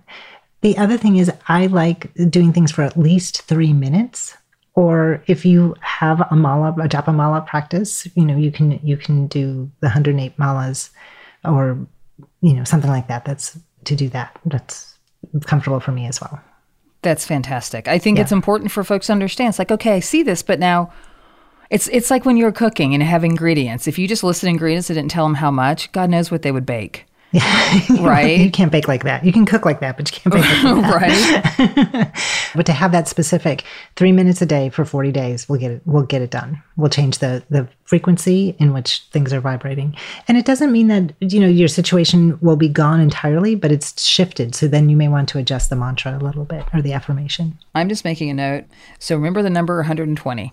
The 0.62 0.78
other 0.78 0.97
thing 0.97 1.17
is, 1.17 1.32
I 1.47 1.67
like 1.67 2.12
doing 2.30 2.52
things 2.52 2.71
for 2.71 2.84
at 2.84 2.97
least 2.97 3.43
three 3.43 3.73
minutes. 3.73 4.36
Or 4.79 5.21
if 5.27 5.45
you 5.45 5.75
have 5.81 6.21
a 6.31 6.37
mala, 6.37 6.69
a 6.69 6.87
japa 6.87 7.13
mala 7.13 7.41
practice, 7.41 8.07
you 8.15 8.23
know 8.23 8.37
you 8.37 8.49
can 8.49 8.79
you 8.81 8.95
can 8.95 9.27
do 9.27 9.69
the 9.81 9.87
108 9.87 10.37
malas, 10.37 10.89
or 11.43 11.85
you 12.39 12.53
know 12.53 12.63
something 12.63 12.89
like 12.89 13.09
that. 13.09 13.25
That's 13.25 13.59
to 13.83 13.95
do 13.97 14.07
that. 14.07 14.39
That's 14.45 14.97
comfortable 15.45 15.81
for 15.81 15.91
me 15.91 16.07
as 16.07 16.21
well. 16.21 16.39
That's 17.01 17.25
fantastic. 17.25 17.89
I 17.89 17.99
think 17.99 18.19
it's 18.19 18.31
important 18.31 18.71
for 18.71 18.85
folks 18.85 19.07
to 19.07 19.11
understand. 19.11 19.49
It's 19.49 19.59
like, 19.59 19.71
okay, 19.71 19.95
I 19.95 19.99
see 19.99 20.23
this, 20.23 20.41
but 20.43 20.59
now 20.59 20.93
it's 21.69 21.89
it's 21.89 22.09
like 22.09 22.23
when 22.23 22.37
you're 22.37 22.53
cooking 22.53 22.93
and 22.93 23.03
have 23.03 23.25
ingredients. 23.25 23.85
If 23.85 23.99
you 23.99 24.07
just 24.07 24.23
listed 24.23 24.47
ingredients 24.47 24.89
and 24.89 24.95
didn't 24.95 25.11
tell 25.11 25.25
them 25.25 25.35
how 25.35 25.51
much, 25.51 25.91
God 25.91 26.09
knows 26.09 26.31
what 26.31 26.43
they 26.43 26.53
would 26.53 26.65
bake. 26.65 27.05
right? 28.01 28.39
You 28.39 28.49
can't 28.49 28.71
bake 28.71 28.87
like 28.87 29.03
that. 29.03 29.23
You 29.23 29.31
can 29.31 29.45
cook 29.45 29.63
like 29.63 29.81
that, 29.81 29.97
but 29.97 30.11
you 30.11 30.19
can't 30.19 30.33
bake 30.33 30.63
like 30.63 30.81
that. 30.81 32.11
right? 32.15 32.23
But 32.55 32.65
to 32.65 32.73
have 32.73 32.91
that 32.93 33.07
specific 33.07 33.63
three 33.95 34.11
minutes 34.11 34.41
a 34.41 34.45
day 34.45 34.69
for 34.69 34.83
40 34.83 35.11
days, 35.11 35.47
we'll 35.47 35.59
get 35.59 35.69
it, 35.69 35.81
we'll 35.85 36.03
get 36.03 36.23
it 36.23 36.31
done. 36.31 36.63
We'll 36.77 36.89
change 36.89 37.19
the, 37.19 37.43
the 37.51 37.67
frequency 37.83 38.55
in 38.57 38.73
which 38.73 39.05
things 39.11 39.31
are 39.33 39.39
vibrating. 39.39 39.95
And 40.27 40.35
it 40.35 40.45
doesn't 40.45 40.71
mean 40.71 40.87
that, 40.87 41.13
you 41.19 41.39
know, 41.39 41.47
your 41.47 41.67
situation 41.67 42.39
will 42.41 42.55
be 42.55 42.67
gone 42.67 42.99
entirely, 42.99 43.53
but 43.53 43.71
it's 43.71 44.03
shifted. 44.03 44.55
So 44.55 44.67
then 44.67 44.89
you 44.89 44.97
may 44.97 45.07
want 45.07 45.29
to 45.29 45.37
adjust 45.37 45.69
the 45.69 45.75
mantra 45.75 46.17
a 46.17 46.25
little 46.25 46.45
bit 46.45 46.65
or 46.73 46.81
the 46.81 46.93
affirmation. 46.93 47.59
I'm 47.75 47.89
just 47.89 48.03
making 48.05 48.31
a 48.31 48.33
note. 48.33 48.65
So 48.97 49.15
remember 49.15 49.43
the 49.43 49.49
number 49.51 49.75
120. 49.77 50.51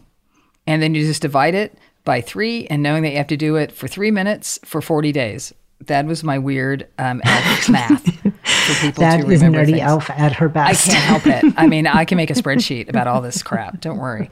And 0.67 0.83
then 0.83 0.95
you 0.95 1.07
just 1.07 1.23
divide 1.23 1.55
it 1.55 1.79
by 2.05 2.21
three 2.21 2.67
and 2.67 2.83
knowing 2.83 3.03
that 3.03 3.11
you 3.11 3.17
have 3.17 3.27
to 3.29 3.37
do 3.37 3.57
it 3.57 3.73
for 3.73 3.89
three 3.89 4.11
minutes 4.11 4.59
for 4.65 4.83
40 4.83 5.13
days. 5.13 5.55
That 5.85 6.07
was 6.07 6.25
my 6.25 6.39
weird 6.39 6.89
um, 6.99 7.21
elf 7.25 7.69
math 7.69 8.03
for 8.05 8.87
people 8.87 9.03
That 9.03 9.19
to 9.19 9.31
is 9.31 9.41
remember 9.41 9.61
nerdy 9.63 9.73
things. 9.73 9.81
elf 9.83 10.11
at 10.11 10.33
her 10.33 10.51
I 10.57 10.75
can't 10.75 10.97
help 11.05 11.27
it. 11.27 11.55
I 11.57 11.67
mean, 11.69 11.87
I 11.87 12.05
can 12.05 12.17
make 12.17 12.31
a 12.31 12.35
spreadsheet 12.35 12.89
about 12.89 13.07
all 13.07 13.21
this 13.21 13.43
crap. 13.43 13.81
Don't 13.83 13.99
worry. 13.99 14.31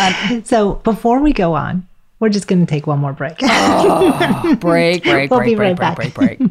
Um, 0.00 0.44
so 0.44 0.74
before 0.76 1.20
we 1.20 1.32
go 1.32 1.54
on, 1.54 1.86
we're 2.20 2.28
just 2.30 2.46
going 2.46 2.64
to 2.64 2.70
take 2.70 2.86
one 2.86 3.00
more 3.00 3.12
break. 3.12 3.38
break, 3.38 5.02
break, 5.02 5.04
We'll 5.30 5.40
break, 5.40 5.50
be 5.50 5.54
break, 5.56 5.78
right 5.78 5.96
break, 5.96 6.14
back. 6.14 6.14
break, 6.14 6.38
break. 6.38 6.50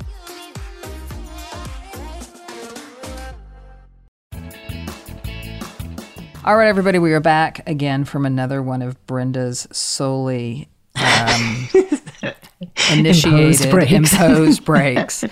All 6.51 6.57
right, 6.57 6.67
everybody, 6.67 6.99
we 6.99 7.13
are 7.13 7.21
back 7.21 7.65
again 7.65 8.03
from 8.03 8.25
another 8.25 8.61
one 8.61 8.81
of 8.81 8.97
Brenda's 9.07 9.69
solely 9.71 10.67
um, 10.97 11.69
initiated, 12.91 13.61
Imposed 13.61 13.69
breaks. 13.71 13.93
imposed 13.93 14.65
breaks. 14.65 15.23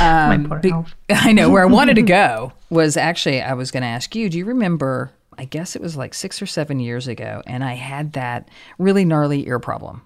Um, 0.00 0.48
poor 0.48 0.60
be-. 0.60 0.72
I 1.10 1.32
know 1.32 1.50
where 1.50 1.60
I 1.64 1.66
wanted 1.66 1.96
to 1.96 2.02
go 2.02 2.54
was 2.70 2.96
actually 2.96 3.42
I 3.42 3.52
was 3.52 3.70
going 3.70 3.82
to 3.82 3.86
ask 3.86 4.16
you. 4.16 4.30
Do 4.30 4.38
you 4.38 4.46
remember? 4.46 5.12
I 5.36 5.44
guess 5.44 5.76
it 5.76 5.82
was 5.82 5.98
like 5.98 6.14
six 6.14 6.40
or 6.40 6.46
seven 6.46 6.80
years 6.80 7.08
ago, 7.08 7.42
and 7.46 7.62
I 7.62 7.74
had 7.74 8.14
that 8.14 8.48
really 8.78 9.04
gnarly 9.04 9.46
ear 9.46 9.58
problem, 9.58 10.00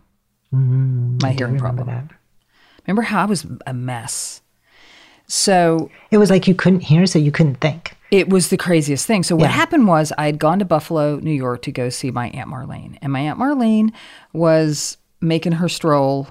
my 0.50 1.34
hearing 1.34 1.54
remember 1.54 1.84
problem. 1.84 1.86
that. 1.86 2.16
Remember 2.84 3.02
how 3.02 3.22
I 3.22 3.26
was 3.26 3.46
a 3.64 3.72
mess? 3.72 4.42
So 5.28 5.88
It 6.10 6.18
was 6.18 6.30
like 6.30 6.48
you 6.48 6.56
couldn't 6.56 6.80
hear, 6.80 7.06
so 7.06 7.20
you 7.20 7.30
couldn't 7.30 7.60
think. 7.60 7.94
It 8.10 8.28
was 8.28 8.48
the 8.48 8.56
craziest 8.56 9.06
thing. 9.06 9.22
So 9.22 9.36
what 9.36 9.50
Yeah. 9.50 9.56
happened 9.56 9.86
was 9.86 10.12
I 10.16 10.26
had 10.26 10.38
gone 10.38 10.58
to 10.60 10.64
Buffalo, 10.64 11.16
New 11.16 11.32
York 11.32 11.62
to 11.62 11.72
go 11.72 11.88
see 11.88 12.10
my 12.10 12.28
Aunt 12.30 12.48
Marlene. 12.50 12.96
And 13.02 13.12
my 13.12 13.20
Aunt 13.20 13.38
Marlene 13.38 13.92
was 14.32 14.96
making 15.20 15.52
her 15.52 15.68
stroll 15.68 16.28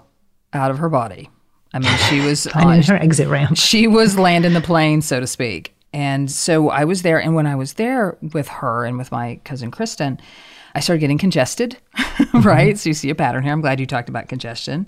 out 0.53 0.71
of 0.71 0.79
her 0.79 0.89
body. 0.89 1.29
I 1.73 1.79
mean, 1.79 1.95
she 2.09 2.21
was 2.21 2.47
on, 2.55 2.81
her 2.83 2.95
exit 2.95 3.27
ramp. 3.27 3.57
she 3.57 3.87
was 3.87 4.17
landing 4.17 4.53
the 4.53 4.61
plane, 4.61 5.01
so 5.01 5.19
to 5.19 5.27
speak. 5.27 5.75
And 5.93 6.31
so 6.31 6.69
I 6.69 6.83
was 6.85 7.01
there. 7.01 7.21
And 7.21 7.35
when 7.35 7.47
I 7.47 7.55
was 7.55 7.73
there 7.73 8.17
with 8.33 8.47
her 8.47 8.85
and 8.85 8.97
with 8.97 9.11
my 9.11 9.39
cousin 9.43 9.71
Kristen, 9.71 10.19
I 10.75 10.79
started 10.79 10.99
getting 10.99 11.17
congested, 11.17 11.77
mm-hmm. 11.97 12.41
right? 12.41 12.77
So 12.77 12.89
you 12.89 12.93
see 12.93 13.09
a 13.09 13.15
pattern 13.15 13.43
here. 13.43 13.51
I'm 13.51 13.61
glad 13.61 13.79
you 13.79 13.85
talked 13.85 14.09
about 14.09 14.27
congestion. 14.27 14.87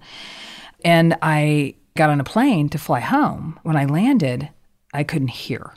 And 0.84 1.18
I 1.22 1.76
got 1.96 2.10
on 2.10 2.20
a 2.20 2.24
plane 2.24 2.70
to 2.70 2.78
fly 2.78 3.00
home. 3.00 3.60
When 3.64 3.76
I 3.76 3.86
landed, 3.86 4.50
I 4.94 5.04
couldn't 5.04 5.30
hear. 5.30 5.74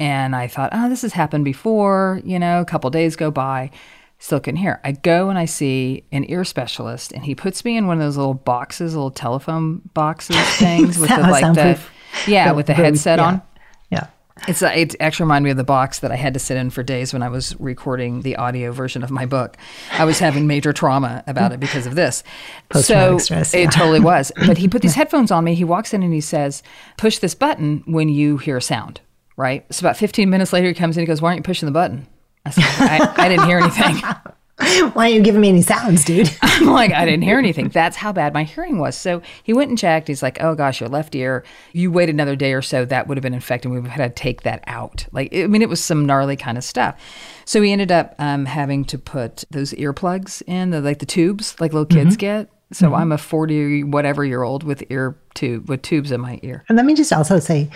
And 0.00 0.34
I 0.34 0.48
thought, 0.48 0.70
oh, 0.72 0.88
this 0.88 1.02
has 1.02 1.12
happened 1.12 1.44
before. 1.44 2.20
You 2.24 2.38
know, 2.38 2.60
a 2.60 2.64
couple 2.64 2.90
days 2.90 3.14
go 3.16 3.30
by, 3.30 3.70
still 4.18 4.40
couldn't 4.40 4.58
hear. 4.60 4.80
I 4.84 4.92
go 4.92 5.28
and 5.30 5.38
I 5.38 5.44
see 5.44 6.04
an 6.12 6.28
ear 6.28 6.44
specialist, 6.44 7.12
and 7.12 7.24
he 7.24 7.34
puts 7.34 7.64
me 7.64 7.76
in 7.76 7.86
one 7.86 7.98
of 7.98 8.02
those 8.02 8.16
little 8.16 8.34
boxes, 8.34 8.94
little 8.94 9.10
telephone 9.12 9.82
boxes 9.94 10.36
things 10.58 10.98
with 10.98 11.10
the 11.10 11.18
like 11.20 11.54
the 11.54 11.78
yeah, 12.26 12.48
The- 12.48 12.54
with 12.54 12.66
the 12.66 12.72
the- 12.74 12.82
headset 12.82 13.18
yeah. 13.18 13.24
on. 13.26 13.42
Yeah. 13.90 14.06
It's 14.48 14.62
uh, 14.62 14.72
it 14.74 14.96
actually 14.98 15.24
reminded 15.26 15.44
me 15.44 15.50
of 15.52 15.56
the 15.58 15.62
box 15.64 16.00
that 16.00 16.10
I 16.10 16.16
had 16.16 16.34
to 16.34 16.40
sit 16.40 16.56
in 16.56 16.70
for 16.70 16.82
days 16.82 17.12
when 17.12 17.22
I 17.22 17.28
was 17.28 17.54
recording 17.60 18.22
the 18.22 18.34
audio 18.34 18.72
version 18.72 19.04
of 19.04 19.10
my 19.12 19.26
book. 19.26 19.56
I 19.92 20.04
was 20.04 20.18
having 20.18 20.48
major 20.48 20.72
trauma 20.72 21.22
about 21.28 21.52
it 21.52 21.60
because 21.60 21.86
of 21.86 21.94
this. 21.94 22.24
so 22.72 23.16
stress, 23.18 23.54
yeah. 23.54 23.60
it 23.60 23.70
totally 23.70 24.00
was. 24.00 24.32
But 24.44 24.58
he 24.58 24.66
put 24.68 24.82
these 24.82 24.94
headphones 24.96 25.30
on 25.30 25.44
me. 25.44 25.54
He 25.54 25.62
walks 25.62 25.94
in 25.94 26.02
and 26.02 26.12
he 26.12 26.20
says, 26.20 26.64
"Push 26.96 27.18
this 27.18 27.36
button 27.36 27.84
when 27.86 28.08
you 28.08 28.36
hear 28.38 28.56
a 28.56 28.62
sound." 28.62 29.00
Right. 29.36 29.64
So 29.72 29.84
about 29.84 29.96
15 29.96 30.30
minutes 30.30 30.52
later, 30.52 30.68
he 30.68 30.74
comes 30.74 30.96
in. 30.96 31.02
He 31.02 31.06
goes, 31.06 31.20
"Why 31.20 31.30
aren't 31.30 31.38
you 31.38 31.42
pushing 31.42 31.66
the 31.66 31.72
button?" 31.72 32.06
I 32.46 32.50
said, 32.50 32.64
"I, 32.64 33.14
I 33.16 33.28
didn't 33.28 33.46
hear 33.46 33.58
anything." 33.58 34.02
Why 34.56 35.06
aren't 35.06 35.14
you 35.14 35.22
giving 35.22 35.40
me 35.40 35.48
any 35.48 35.62
sounds, 35.62 36.04
dude? 36.04 36.30
I'm 36.42 36.66
like, 36.66 36.92
I 36.92 37.04
didn't 37.04 37.22
hear 37.22 37.38
anything. 37.38 37.70
That's 37.70 37.96
how 37.96 38.12
bad 38.12 38.32
my 38.32 38.44
hearing 38.44 38.78
was. 38.78 38.96
So 38.96 39.20
he 39.42 39.52
went 39.52 39.70
and 39.70 39.78
checked. 39.78 40.06
He's 40.06 40.22
like, 40.22 40.40
oh 40.40 40.54
gosh, 40.54 40.80
your 40.80 40.88
left 40.88 41.14
ear. 41.16 41.44
You 41.72 41.90
wait 41.90 42.08
another 42.08 42.36
day 42.36 42.52
or 42.52 42.62
so, 42.62 42.84
that 42.84 43.08
would 43.08 43.16
have 43.16 43.22
been 43.22 43.34
infected. 43.34 43.72
We 43.72 43.80
would 43.80 43.90
have 43.90 44.00
had 44.00 44.14
to 44.16 44.22
take 44.22 44.42
that 44.42 44.62
out. 44.68 45.06
Like, 45.10 45.34
I 45.34 45.48
mean, 45.48 45.60
it 45.60 45.68
was 45.68 45.82
some 45.82 46.06
gnarly 46.06 46.36
kind 46.36 46.56
of 46.56 46.62
stuff. 46.62 46.96
So 47.44 47.62
he 47.62 47.72
ended 47.72 47.90
up 47.90 48.14
um, 48.20 48.46
having 48.46 48.84
to 48.86 48.98
put 48.98 49.44
those 49.50 49.72
earplugs 49.72 50.40
in, 50.46 50.70
the, 50.70 50.80
like 50.80 51.00
the 51.00 51.06
tubes, 51.06 51.60
like 51.60 51.72
little 51.72 51.86
kids 51.86 52.16
get. 52.16 52.48
So 52.72 52.94
I'm 52.94 53.12
a 53.12 53.18
40 53.18 53.84
whatever 53.84 54.24
year 54.24 54.42
old 54.42 54.62
with 54.62 54.82
ear 54.88 55.16
tube 55.34 55.68
with 55.68 55.82
tubes 55.82 56.10
in 56.10 56.20
my 56.20 56.40
ear. 56.42 56.64
And 56.68 56.76
let 56.76 56.86
me 56.86 56.94
just 56.94 57.12
also 57.12 57.38
say, 57.38 57.70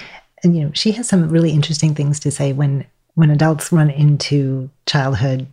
and 0.45 0.57
you 0.57 0.65
know, 0.65 0.71
she 0.75 0.93
has 0.93 1.09
some 1.09 1.29
really 1.29 1.51
interesting 1.51 1.95
things 1.95 2.21
to 2.21 2.31
say 2.31 2.53
when 2.53 2.85
when 3.15 3.31
adults 3.31 3.73
run 3.73 3.91
into 3.91 4.71
childhood 4.87 5.47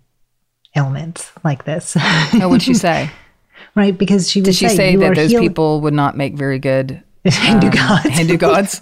ailments 0.75 1.31
like 1.43 1.65
this. 1.65 1.95
Oh, 1.97 2.47
what'd 2.49 2.61
she 2.61 2.73
say? 2.73 3.09
right? 3.75 3.97
Because 3.97 4.29
she 4.29 4.39
would 4.41 4.45
Did 4.45 4.55
she 4.55 4.69
say 4.69 4.91
you 4.91 4.99
that 4.99 5.15
those 5.15 5.31
healed- 5.31 5.43
people 5.43 5.81
would 5.81 5.93
not 5.93 6.15
make 6.17 6.35
very 6.35 6.59
good 6.59 7.01
Hindu 7.23 7.67
um, 7.67 7.73
gods. 7.73 8.09
Hindu 8.09 8.37
gods? 8.37 8.81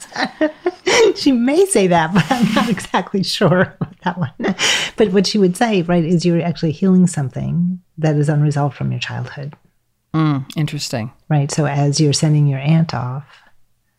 she 1.16 1.32
may 1.32 1.66
say 1.68 1.88
that, 1.88 2.14
but 2.14 2.26
I'm 2.30 2.54
not 2.54 2.70
exactly 2.70 3.24
sure 3.24 3.62
about 3.80 4.02
that 4.02 4.18
one. 4.18 4.56
But 4.98 5.14
what 5.14 5.26
she 5.28 5.38
would 5.38 5.56
say, 5.56 5.82
right, 5.84 6.04
is 6.04 6.26
you're 6.26 6.42
actually 6.42 6.72
healing 6.74 7.08
something 7.08 7.80
that 7.98 8.16
is 8.18 8.28
unresolved 8.28 8.76
from 8.76 8.92
your 8.92 9.00
childhood, 9.00 9.54
Mm, 10.14 10.46
interesting. 10.58 11.12
right? 11.30 11.50
So 11.52 11.66
as 11.66 12.00
you're 12.02 12.12
sending 12.14 12.48
your 12.48 12.60
aunt 12.60 12.94
off, 12.94 13.26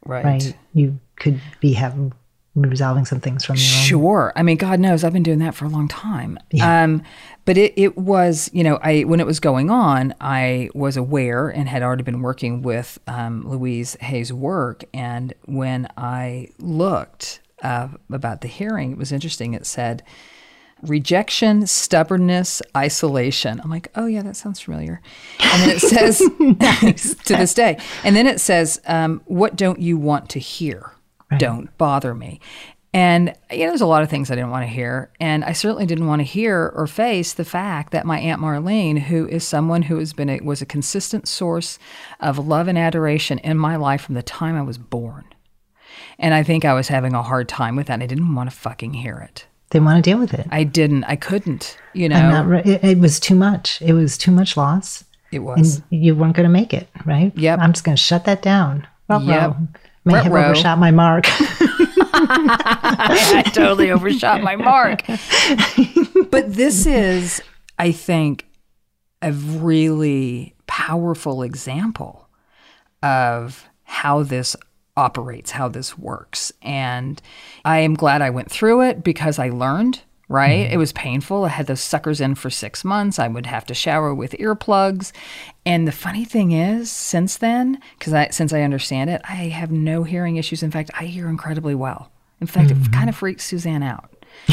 Right. 0.05 0.25
right, 0.25 0.57
you 0.75 1.01
could 1.17 1.41
be 1.61 1.73
having 1.75 2.13
resolving 2.55 3.05
some 3.05 3.21
things 3.21 3.45
from 3.45 3.57
your 3.57 3.65
own. 3.65 3.85
Sure. 3.85 4.33
I 4.37 4.43
mean, 4.43 4.57
God 4.57 4.79
knows 4.79 5.03
I've 5.03 5.13
been 5.13 5.25
doing 5.25 5.41
that 5.41 5.55
for 5.55 5.65
a 5.65 5.69
long 5.69 5.89
time. 5.89 6.39
Um, 6.63 7.03
but 7.45 7.59
it, 7.59 7.75
it 7.77 7.99
was, 7.99 8.49
you 8.53 8.63
know, 8.63 8.79
I 8.81 9.03
when 9.03 9.21
it 9.21 9.27
was 9.27 9.41
going 9.41 9.71
on, 9.71 10.15
I 10.21 10.71
was 10.75 10.97
aware 10.97 11.49
and 11.49 11.69
had 11.69 11.83
already 11.83 12.05
been 12.05 12.23
working 12.23 12.63
with 12.63 12.99
um, 13.07 13.49
Louise 13.49 13.97
Hay's 14.01 14.33
work. 14.33 14.85
And 14.95 15.35
when 15.47 15.89
I 15.97 16.49
looked 16.59 17.41
uh, 17.63 17.89
about 18.11 18.41
the 18.41 18.49
hearing, 18.49 18.93
it 18.93 18.99
was 18.99 19.11
interesting. 19.11 19.55
It 19.55 19.67
said 19.67 20.03
rejection, 20.83 21.67
stubbornness, 21.67 22.63
isolation. 22.77 23.61
I'm 23.65 23.71
like, 23.71 23.91
oh 23.97 24.07
yeah, 24.07 24.23
that 24.23 24.37
sounds 24.37 24.61
familiar. 24.61 25.01
And 25.41 25.63
then 25.63 25.71
it 25.71 25.81
says 25.81 26.19
to 27.25 27.37
this 27.37 27.55
day, 27.55 27.79
and 28.05 28.15
then 28.15 28.27
it 28.27 28.41
says, 28.41 28.81
um, 28.87 29.23
what 29.25 29.57
don't 29.57 29.81
you 29.81 29.97
want 29.97 30.29
to 30.31 30.39
hear? 30.39 30.93
Don't 31.39 31.77
bother 31.79 32.15
me. 32.15 32.41
And 32.93 33.35
you 33.51 33.59
know, 33.59 33.67
there's 33.71 33.81
a 33.81 33.87
lot 33.87 34.05
of 34.05 34.09
things 34.09 34.31
I 34.31 34.37
didn't 34.37 34.53
want 34.53 34.63
to 34.63 34.73
hear, 34.73 35.11
and 35.19 35.45
I 35.45 35.53
certainly 35.53 35.85
didn't 35.85 36.07
want 36.07 36.21
to 36.21 36.25
hear 36.25 36.73
or 36.77 36.87
face 36.87 37.33
the 37.33 37.45
fact 37.45 37.91
that 37.91 38.07
my 38.07 38.21
aunt 38.21 38.41
Marlene, 38.41 39.01
who 39.01 39.27
is 39.27 39.43
someone 39.43 39.83
who 39.83 39.99
has 39.99 40.13
been 40.13 40.31
a, 40.31 40.39
was 40.41 40.63
a 40.63 40.67
consistent 40.67 41.27
source 41.27 41.81
of 42.21 42.39
love 42.39 42.69
and 42.69 42.79
adoration 42.79 43.39
in 43.39 43.59
my 43.59 43.75
life 43.75 44.03
from 44.03 44.15
the 44.15 44.23
time 44.23 44.55
I 44.55 44.63
was 44.63 44.79
born, 44.79 45.25
and 46.21 46.35
I 46.35 46.45
think 46.45 46.65
I 46.65 46.73
was 46.73 46.87
having 46.87 47.15
a 47.15 47.23
hard 47.25 47.49
time 47.49 47.75
with 47.75 47.89
that. 47.89 47.95
And 47.95 48.03
I 48.05 48.07
didn't 48.07 48.33
want 48.33 48.49
to 48.49 48.57
fucking 48.57 48.95
hear 48.95 49.19
it. 49.19 49.47
They 49.71 49.81
want 49.81 50.05
to 50.05 50.09
deal 50.09 50.21
with 50.21 50.33
it. 50.33 50.47
I 50.53 50.63
didn't. 50.63 51.03
I 51.03 51.17
couldn't. 51.17 51.77
You 51.95 52.09
know. 52.09 52.45
Re- 52.45 52.63
it, 52.65 52.85
it 52.85 52.99
was 53.01 53.19
too 53.19 53.35
much. 53.35 53.83
It 53.83 53.95
was 53.95 54.17
too 54.17 54.31
much 54.31 54.57
loss, 54.57 55.03
it 55.33 55.41
was. 55.41 55.83
and 55.91 56.03
you 56.05 56.15
weren't 56.15 56.37
going 56.37 56.47
to 56.47 56.53
make 56.53 56.73
it, 56.73 56.87
right? 57.05 57.37
Yep. 57.37 57.59
I'm 57.59 57.73
just 57.73 57.85
going 57.85 57.97
to 57.97 58.03
shut 58.03 58.25
that 58.27 58.41
down. 58.41 58.87
Ruh-roh. 59.09 59.27
Yep. 59.27 59.57
May 60.05 60.15
have 60.15 60.33
Ruh-roh. 60.33 60.47
overshot 60.51 60.79
my 60.79 60.91
mark. 60.91 61.25
I 62.17 63.51
totally 63.55 63.91
overshot 63.91 64.43
my 64.43 64.57
mark. 64.57 65.03
But 66.31 66.53
this 66.55 66.85
is, 66.87 67.41
I 67.79 67.93
think, 67.93 68.47
a 69.23 69.31
really 69.33 70.55
powerful 70.67 71.43
example 71.43 72.29
of 73.03 73.69
how 73.85 74.23
this 74.25 74.57
operates, 74.97 75.53
how 75.53 75.69
this 75.69 75.97
works. 75.97 76.53
And 76.61 77.23
I 77.65 77.79
am 77.81 77.95
glad 77.95 78.21
I 78.21 78.31
went 78.31 78.51
through 78.51 78.83
it 78.83 79.05
because 79.05 79.39
I 79.39 79.49
learned, 79.51 80.03
right? 80.29 80.65
Mm-hmm. 80.65 80.75
It 80.75 80.77
was 80.77 80.93
painful. 80.93 81.45
I 81.45 81.49
had 81.49 81.67
those 81.67 81.81
suckers 81.81 82.21
in 82.21 82.35
for 82.35 82.51
six 82.51 82.85
months. 82.85 83.19
I 83.19 83.29
would 83.29 83.47
have 83.47 83.67
to 83.67 83.75
shower 83.75 84.15
with 84.15 84.33
earplugs. 84.33 85.13
And 85.67 85.87
the 85.87 85.93
funny 85.93 86.25
thing 86.25 86.53
is, 86.53 86.91
since 86.91 87.37
then, 87.37 87.81
because 87.99 88.13
I, 88.13 88.29
since 88.31 88.53
I 88.53 88.63
understand 88.63 89.11
it, 89.11 89.21
I 89.25 89.35
have 89.35 89.71
no 89.71 90.05
hearing 90.05 90.37
issues. 90.37 90.63
In 90.63 90.71
fact, 90.71 90.91
I 90.95 91.05
hear 91.05 91.29
incredibly 91.29 91.75
well. 91.75 92.11
In 92.41 92.47
fact, 92.47 92.71
it 92.71 92.77
mm-hmm. 92.77 92.93
kind 92.93 93.09
of 93.09 93.17
freaks 93.17 93.45
Suzanne 93.45 93.83
out. 93.83 94.11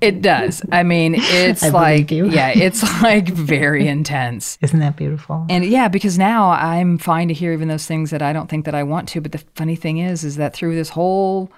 it 0.00 0.22
does. 0.22 0.62
I 0.72 0.82
mean, 0.82 1.14
it's 1.18 1.62
I 1.62 1.68
like, 1.68 2.10
yeah, 2.10 2.50
it's 2.50 2.82
like 3.02 3.28
very 3.28 3.86
intense. 3.86 4.56
Isn't 4.62 4.78
that 4.80 4.96
beautiful? 4.96 5.46
And 5.50 5.64
yeah, 5.64 5.88
because 5.88 6.16
now 6.16 6.50
I'm 6.50 6.98
fine 6.98 7.28
to 7.28 7.34
hear 7.34 7.52
even 7.52 7.68
those 7.68 7.86
things 7.86 8.10
that 8.10 8.22
I 8.22 8.32
don't 8.32 8.48
think 8.48 8.64
that 8.64 8.74
I 8.74 8.82
want 8.82 9.08
to. 9.10 9.20
But 9.20 9.32
the 9.32 9.42
funny 9.56 9.76
thing 9.76 9.98
is, 9.98 10.24
is 10.24 10.36
that 10.36 10.54
through 10.54 10.74
this 10.74 10.90
whole, 10.90 11.50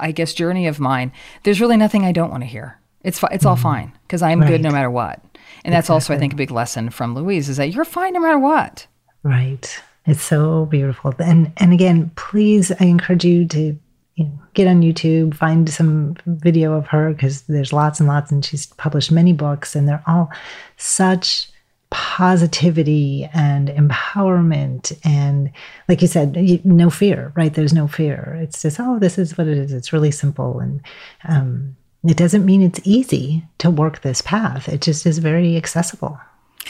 I 0.00 0.12
guess, 0.12 0.34
journey 0.34 0.66
of 0.66 0.80
mine, 0.80 1.12
there's 1.44 1.60
really 1.60 1.76
nothing 1.76 2.04
I 2.04 2.12
don't 2.12 2.30
want 2.30 2.42
to 2.42 2.48
hear. 2.48 2.78
It's 3.02 3.18
fi- 3.18 3.30
it's 3.32 3.46
all 3.46 3.54
mm-hmm. 3.54 3.62
fine 3.62 3.92
because 4.02 4.22
I'm 4.22 4.40
good 4.40 4.62
no 4.62 4.70
matter 4.70 4.90
what. 4.90 5.22
And 5.64 5.74
that's 5.74 5.90
also, 5.90 6.14
I 6.14 6.18
think, 6.18 6.32
a 6.32 6.36
big 6.36 6.50
lesson 6.50 6.90
from 6.90 7.14
Louise 7.14 7.48
is 7.48 7.56
that 7.58 7.72
you're 7.72 7.84
fine 7.84 8.14
no 8.14 8.20
matter 8.20 8.38
what. 8.38 8.86
Right. 9.22 9.80
It's 10.06 10.22
so 10.22 10.66
beautiful. 10.66 11.14
And 11.18 11.52
and 11.58 11.72
again, 11.72 12.10
please 12.16 12.72
I 12.72 12.84
encourage 12.84 13.24
you 13.24 13.46
to 13.48 13.78
you 14.16 14.24
know, 14.24 14.38
get 14.54 14.66
on 14.66 14.82
YouTube, 14.82 15.34
find 15.34 15.68
some 15.68 16.16
video 16.26 16.74
of 16.74 16.86
her 16.88 17.12
because 17.12 17.42
there's 17.42 17.72
lots 17.72 18.00
and 18.00 18.08
lots 18.08 18.30
and 18.30 18.44
she's 18.44 18.66
published 18.66 19.12
many 19.12 19.32
books 19.32 19.74
and 19.74 19.86
they're 19.86 20.02
all 20.06 20.30
such 20.76 21.49
positivity 21.90 23.28
and 23.34 23.68
empowerment 23.68 24.96
and 25.04 25.50
like 25.88 26.00
you 26.00 26.08
said 26.08 26.64
no 26.64 26.88
fear 26.88 27.32
right? 27.34 27.54
There's 27.54 27.72
no 27.72 27.88
fear. 27.88 28.38
It's 28.40 28.62
just 28.62 28.78
oh 28.78 28.98
this 28.98 29.18
is 29.18 29.36
what 29.36 29.48
it 29.48 29.58
is. 29.58 29.72
It's 29.72 29.92
really 29.92 30.10
simple. 30.10 30.60
And 30.60 30.80
um, 31.28 31.76
it 32.04 32.16
doesn't 32.16 32.44
mean 32.44 32.62
it's 32.62 32.80
easy 32.84 33.44
to 33.58 33.70
work 33.70 34.02
this 34.02 34.22
path. 34.22 34.68
It 34.68 34.80
just 34.80 35.04
is 35.06 35.18
very 35.18 35.56
accessible. 35.56 36.18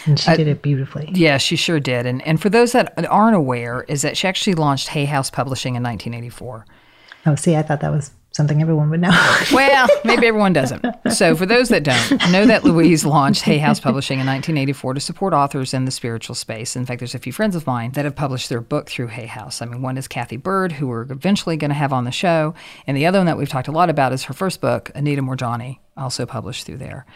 And 0.06 0.18
she 0.18 0.34
did 0.34 0.48
it 0.48 0.62
beautifully. 0.62 1.10
Yeah, 1.12 1.36
she 1.38 1.56
sure 1.56 1.80
did. 1.80 2.06
And 2.06 2.22
and 2.22 2.40
for 2.40 2.48
those 2.48 2.72
that 2.72 2.94
aren't 3.10 3.36
aware, 3.36 3.84
is 3.88 4.02
that 4.02 4.16
she 4.16 4.26
actually 4.26 4.54
launched 4.54 4.88
Hay 4.88 5.04
House 5.04 5.30
Publishing 5.30 5.74
in 5.74 5.82
1984. 5.82 6.66
Oh, 7.26 7.34
see, 7.34 7.56
I 7.56 7.62
thought 7.62 7.80
that 7.80 7.92
was 7.92 8.12
something 8.32 8.60
everyone 8.62 8.90
would 8.90 9.00
know. 9.00 9.10
Well, 9.52 9.88
maybe 10.04 10.26
everyone 10.26 10.52
doesn't. 10.52 10.84
So, 11.12 11.34
for 11.34 11.44
those 11.44 11.70
that 11.70 11.82
don't, 11.82 12.30
know 12.30 12.46
that 12.46 12.62
Louise 12.64 13.04
launched 13.04 13.42
Hay 13.42 13.58
House 13.58 13.80
Publishing 13.80 14.20
in 14.20 14.26
1984 14.26 14.94
to 14.94 15.00
support 15.00 15.34
authors 15.34 15.74
in 15.74 15.86
the 15.86 15.90
spiritual 15.90 16.34
space. 16.34 16.76
In 16.76 16.86
fact, 16.86 17.00
there's 17.00 17.14
a 17.14 17.18
few 17.18 17.32
friends 17.32 17.56
of 17.56 17.66
mine 17.66 17.92
that 17.92 18.04
have 18.04 18.14
published 18.14 18.48
their 18.48 18.60
book 18.60 18.88
through 18.88 19.08
Hay 19.08 19.26
House. 19.26 19.60
I 19.60 19.66
mean, 19.66 19.82
one 19.82 19.98
is 19.98 20.06
Kathy 20.06 20.36
Bird, 20.36 20.72
who 20.72 20.86
we're 20.86 21.02
eventually 21.02 21.56
going 21.56 21.70
to 21.70 21.74
have 21.74 21.92
on 21.92 22.04
the 22.04 22.10
show, 22.12 22.54
and 22.86 22.96
the 22.96 23.06
other 23.06 23.18
one 23.18 23.26
that 23.26 23.36
we've 23.36 23.48
talked 23.48 23.68
a 23.68 23.72
lot 23.72 23.90
about 23.90 24.12
is 24.12 24.24
her 24.24 24.34
first 24.34 24.60
book, 24.60 24.90
Anita 24.94 25.22
Moorjani, 25.22 25.78
also 25.96 26.26
published 26.26 26.66
through 26.66 26.78
there. 26.78 27.06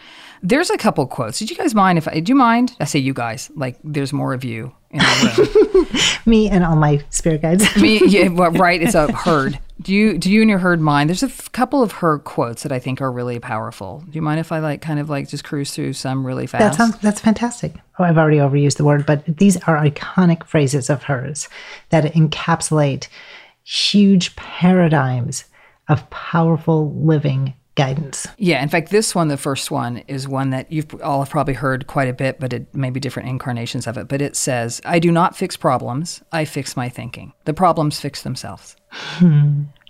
There's 0.43 0.69
a 0.69 0.77
couple 0.77 1.07
quotes. 1.07 1.39
Did 1.39 1.49
you 1.49 1.55
guys 1.55 1.73
mind 1.73 1.97
if 1.97 2.07
I, 2.07 2.15
did 2.15 2.29
you 2.29 2.35
mind? 2.35 2.75
I 2.79 2.85
say 2.85 2.99
you 2.99 3.13
guys, 3.13 3.49
like 3.55 3.77
there's 3.83 4.13
more 4.13 4.33
of 4.33 4.43
you 4.43 4.73
in 4.91 4.99
the 4.99 5.61
room. 5.83 5.87
Me 6.25 6.49
and 6.49 6.63
all 6.63 6.75
my 6.75 7.03
spirit 7.09 7.41
guides. 7.41 7.75
Me, 7.75 8.01
yeah, 8.05 8.29
well, 8.29 8.51
right. 8.51 8.81
It's 8.81 8.95
a 8.95 9.11
herd. 9.11 9.59
Do 9.81 9.93
you 9.93 10.17
do 10.17 10.31
you 10.31 10.41
and 10.41 10.49
your 10.49 10.59
herd 10.59 10.79
mind? 10.79 11.09
There's 11.09 11.23
a 11.23 11.27
f- 11.27 11.51
couple 11.51 11.83
of 11.83 11.91
her 11.93 12.19
quotes 12.19 12.63
that 12.63 12.71
I 12.71 12.79
think 12.79 13.01
are 13.01 13.11
really 13.11 13.39
powerful. 13.39 14.03
Do 14.05 14.11
you 14.13 14.21
mind 14.21 14.39
if 14.39 14.51
I 14.51 14.59
like 14.59 14.81
kind 14.81 14.99
of 14.99 15.09
like 15.09 15.27
just 15.27 15.43
cruise 15.43 15.73
through 15.73 15.93
some 15.93 16.25
really 16.25 16.47
fast? 16.47 16.61
That 16.61 16.75
sounds 16.75 16.97
that's 16.99 17.19
fantastic. 17.19 17.73
Oh, 17.99 18.05
I've 18.05 18.17
already 18.17 18.37
overused 18.37 18.77
the 18.77 18.85
word, 18.85 19.05
but 19.05 19.25
these 19.25 19.57
are 19.63 19.77
iconic 19.77 20.45
phrases 20.45 20.89
of 20.89 21.03
hers 21.03 21.49
that 21.89 22.13
encapsulate 22.13 23.09
huge 23.63 24.35
paradigms 24.37 25.45
of 25.89 26.09
powerful 26.09 26.93
living 26.93 27.53
guidance. 27.75 28.27
yeah. 28.37 28.63
In 28.63 28.69
fact, 28.69 28.89
this 28.89 29.13
one, 29.13 29.27
the 29.27 29.37
first 29.37 29.69
one, 29.69 29.97
is 30.07 30.27
one 30.27 30.49
that 30.51 30.71
you've 30.71 30.87
all 31.03 31.19
have 31.19 31.29
probably 31.29 31.53
heard 31.53 31.87
quite 31.87 32.07
a 32.07 32.13
bit, 32.13 32.39
but 32.39 32.53
it 32.53 32.73
may 32.73 32.89
be 32.89 32.99
different 32.99 33.29
incarnations 33.29 33.85
of 33.87 33.97
it. 33.97 34.07
But 34.07 34.21
it 34.21 34.35
says, 34.35 34.81
"I 34.85 34.99
do 34.99 35.11
not 35.11 35.35
fix 35.35 35.57
problems. 35.57 36.21
I 36.31 36.45
fix 36.45 36.75
my 36.77 36.89
thinking. 36.89 37.33
The 37.43 37.53
problems 37.53 37.99
fix 37.99 38.21
themselves." 38.23 38.75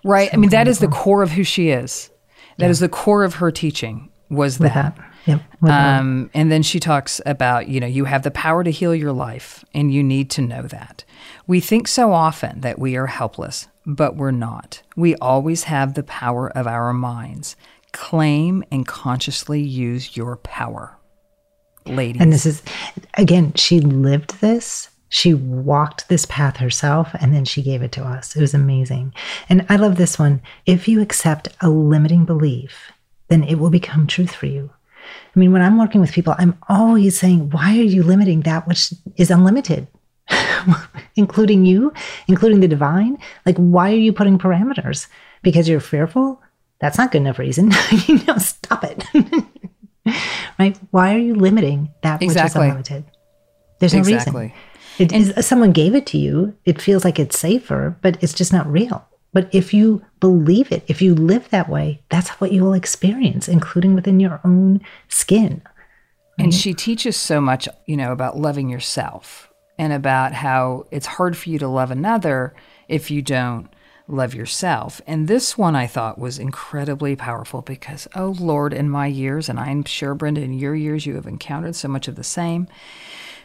Right. 0.03 0.29
I 0.33 0.37
mean, 0.37 0.49
that 0.51 0.67
is 0.67 0.79
the 0.79 0.87
core 0.87 1.23
of 1.23 1.31
who 1.31 1.43
she 1.43 1.69
is. 1.69 2.09
That 2.57 2.69
is 2.69 2.79
the 2.79 2.89
core 2.89 3.23
of 3.23 3.35
her 3.35 3.51
teaching. 3.51 4.09
Was 4.29 4.59
With 4.59 4.73
that? 4.73 4.95
that. 4.95 5.11
Yep. 5.25 5.41
Um, 5.69 6.29
and 6.33 6.51
then 6.51 6.61
she 6.61 6.79
talks 6.79 7.19
about, 7.25 7.67
you 7.67 7.79
know, 7.79 7.87
you 7.87 8.05
have 8.05 8.23
the 8.23 8.31
power 8.31 8.63
to 8.63 8.69
heal 8.71 8.93
your 8.93 9.11
life, 9.11 9.65
and 9.73 9.91
you 9.93 10.03
need 10.03 10.29
to 10.31 10.41
know 10.41 10.63
that. 10.63 11.03
We 11.47 11.59
think 11.59 11.87
so 11.87 12.11
often 12.13 12.61
that 12.61 12.77
we 12.77 12.95
are 12.95 13.07
helpless, 13.07 13.67
but 13.85 14.15
we're 14.15 14.31
not. 14.31 14.83
We 14.95 15.15
always 15.15 15.63
have 15.63 15.93
the 15.95 16.03
power 16.03 16.49
of 16.55 16.67
our 16.67 16.93
minds. 16.93 17.55
Claim 17.95 18.61
and 18.71 18.85
consciously 18.85 19.61
use 19.61 20.17
your 20.17 20.35
power. 20.35 20.97
Ladies. 21.85 22.21
And 22.21 22.33
this 22.33 22.45
is, 22.45 22.61
again, 23.13 23.53
she 23.55 23.79
lived 23.79 24.41
this. 24.41 24.89
She 25.07 25.33
walked 25.33 26.09
this 26.09 26.25
path 26.25 26.57
herself 26.57 27.09
and 27.21 27.33
then 27.33 27.45
she 27.45 27.63
gave 27.63 27.81
it 27.81 27.93
to 27.93 28.03
us. 28.03 28.35
It 28.35 28.41
was 28.41 28.53
amazing. 28.53 29.13
And 29.47 29.65
I 29.69 29.77
love 29.77 29.95
this 29.95 30.19
one. 30.19 30.41
If 30.65 30.89
you 30.89 31.01
accept 31.01 31.47
a 31.61 31.69
limiting 31.69 32.25
belief, 32.25 32.91
then 33.29 33.43
it 33.43 33.55
will 33.55 33.69
become 33.69 34.07
truth 34.07 34.33
for 34.33 34.47
you. 34.47 34.69
I 35.33 35.39
mean, 35.39 35.53
when 35.53 35.61
I'm 35.61 35.79
working 35.79 36.01
with 36.01 36.11
people, 36.11 36.35
I'm 36.37 36.57
always 36.67 37.17
saying, 37.17 37.51
why 37.51 37.77
are 37.77 37.83
you 37.83 38.03
limiting 38.03 38.41
that 38.41 38.67
which 38.67 38.93
is 39.15 39.31
unlimited? 39.31 39.87
including 41.15 41.65
you, 41.65 41.93
including 42.27 42.59
the 42.59 42.67
divine. 42.67 43.17
Like, 43.45 43.55
why 43.57 43.91
are 43.91 43.97
you 43.97 44.11
putting 44.11 44.37
parameters? 44.37 45.07
Because 45.43 45.69
you're 45.69 45.79
fearful? 45.79 46.41
That's 46.79 46.97
not 46.97 47.11
good 47.11 47.21
enough 47.21 47.39
reason. 47.39 47.71
you 48.07 48.23
know, 48.25 48.37
stop 48.37 48.83
it. 48.83 49.03
right? 50.59 50.77
Why 50.91 51.15
are 51.15 51.19
you 51.19 51.35
limiting 51.35 51.89
that 52.01 52.19
which 52.19 52.27
Exactly. 52.29 52.61
is 52.61 52.69
unlimited? 52.69 53.05
There's 53.79 53.93
no 53.93 53.99
Exactly. 53.99 54.41
reason. 54.41 54.57
It 54.97 55.11
is, 55.11 55.45
someone 55.45 55.71
gave 55.73 55.93
it 55.95 56.05
to 56.07 56.17
you. 56.17 56.55
It 56.63 56.81
feels 56.81 57.03
like 57.03 57.19
it's 57.19 57.37
safer, 57.37 57.97
but 58.01 58.21
it's 58.23 58.33
just 58.33 58.53
not 58.53 58.71
real. 58.71 59.05
But 59.33 59.53
if 59.53 59.73
you 59.73 60.01
believe 60.21 60.71
it, 60.71 60.85
if 60.87 61.01
you 61.01 61.13
live 61.13 61.49
that 61.49 61.67
way, 61.67 62.01
that's 62.09 62.29
what 62.39 62.53
you 62.53 62.63
will 62.63 62.73
experience, 62.73 63.49
including 63.49 63.93
within 63.93 64.21
your 64.21 64.39
own 64.45 64.79
skin. 65.09 65.61
And 66.39 66.53
she 66.53 66.73
teaches 66.73 67.17
so 67.17 67.41
much, 67.41 67.67
you 67.85 67.97
know, 67.97 68.11
about 68.13 68.37
loving 68.37 68.69
yourself 68.69 69.49
and 69.77 69.91
about 69.91 70.31
how 70.33 70.85
it's 70.91 71.05
hard 71.05 71.35
for 71.35 71.49
you 71.49 71.59
to 71.59 71.67
love 71.67 71.91
another 71.91 72.53
if 72.87 73.11
you 73.11 73.21
don't 73.21 73.67
love 74.07 74.35
yourself. 74.35 75.01
And 75.07 75.27
this 75.27 75.57
one 75.57 75.75
I 75.75 75.87
thought 75.87 76.19
was 76.19 76.37
incredibly 76.37 77.15
powerful 77.15 77.61
because, 77.61 78.07
oh 78.15 78.35
Lord, 78.39 78.73
in 78.73 78.89
my 78.89 79.07
years, 79.07 79.49
and 79.49 79.59
I'm 79.59 79.83
sure, 79.83 80.13
Brenda, 80.13 80.41
in 80.41 80.53
your 80.53 80.75
years, 80.75 81.05
you 81.05 81.15
have 81.15 81.27
encountered 81.27 81.75
so 81.75 81.87
much 81.87 82.07
of 82.07 82.15
the 82.15 82.23
same. 82.23 82.67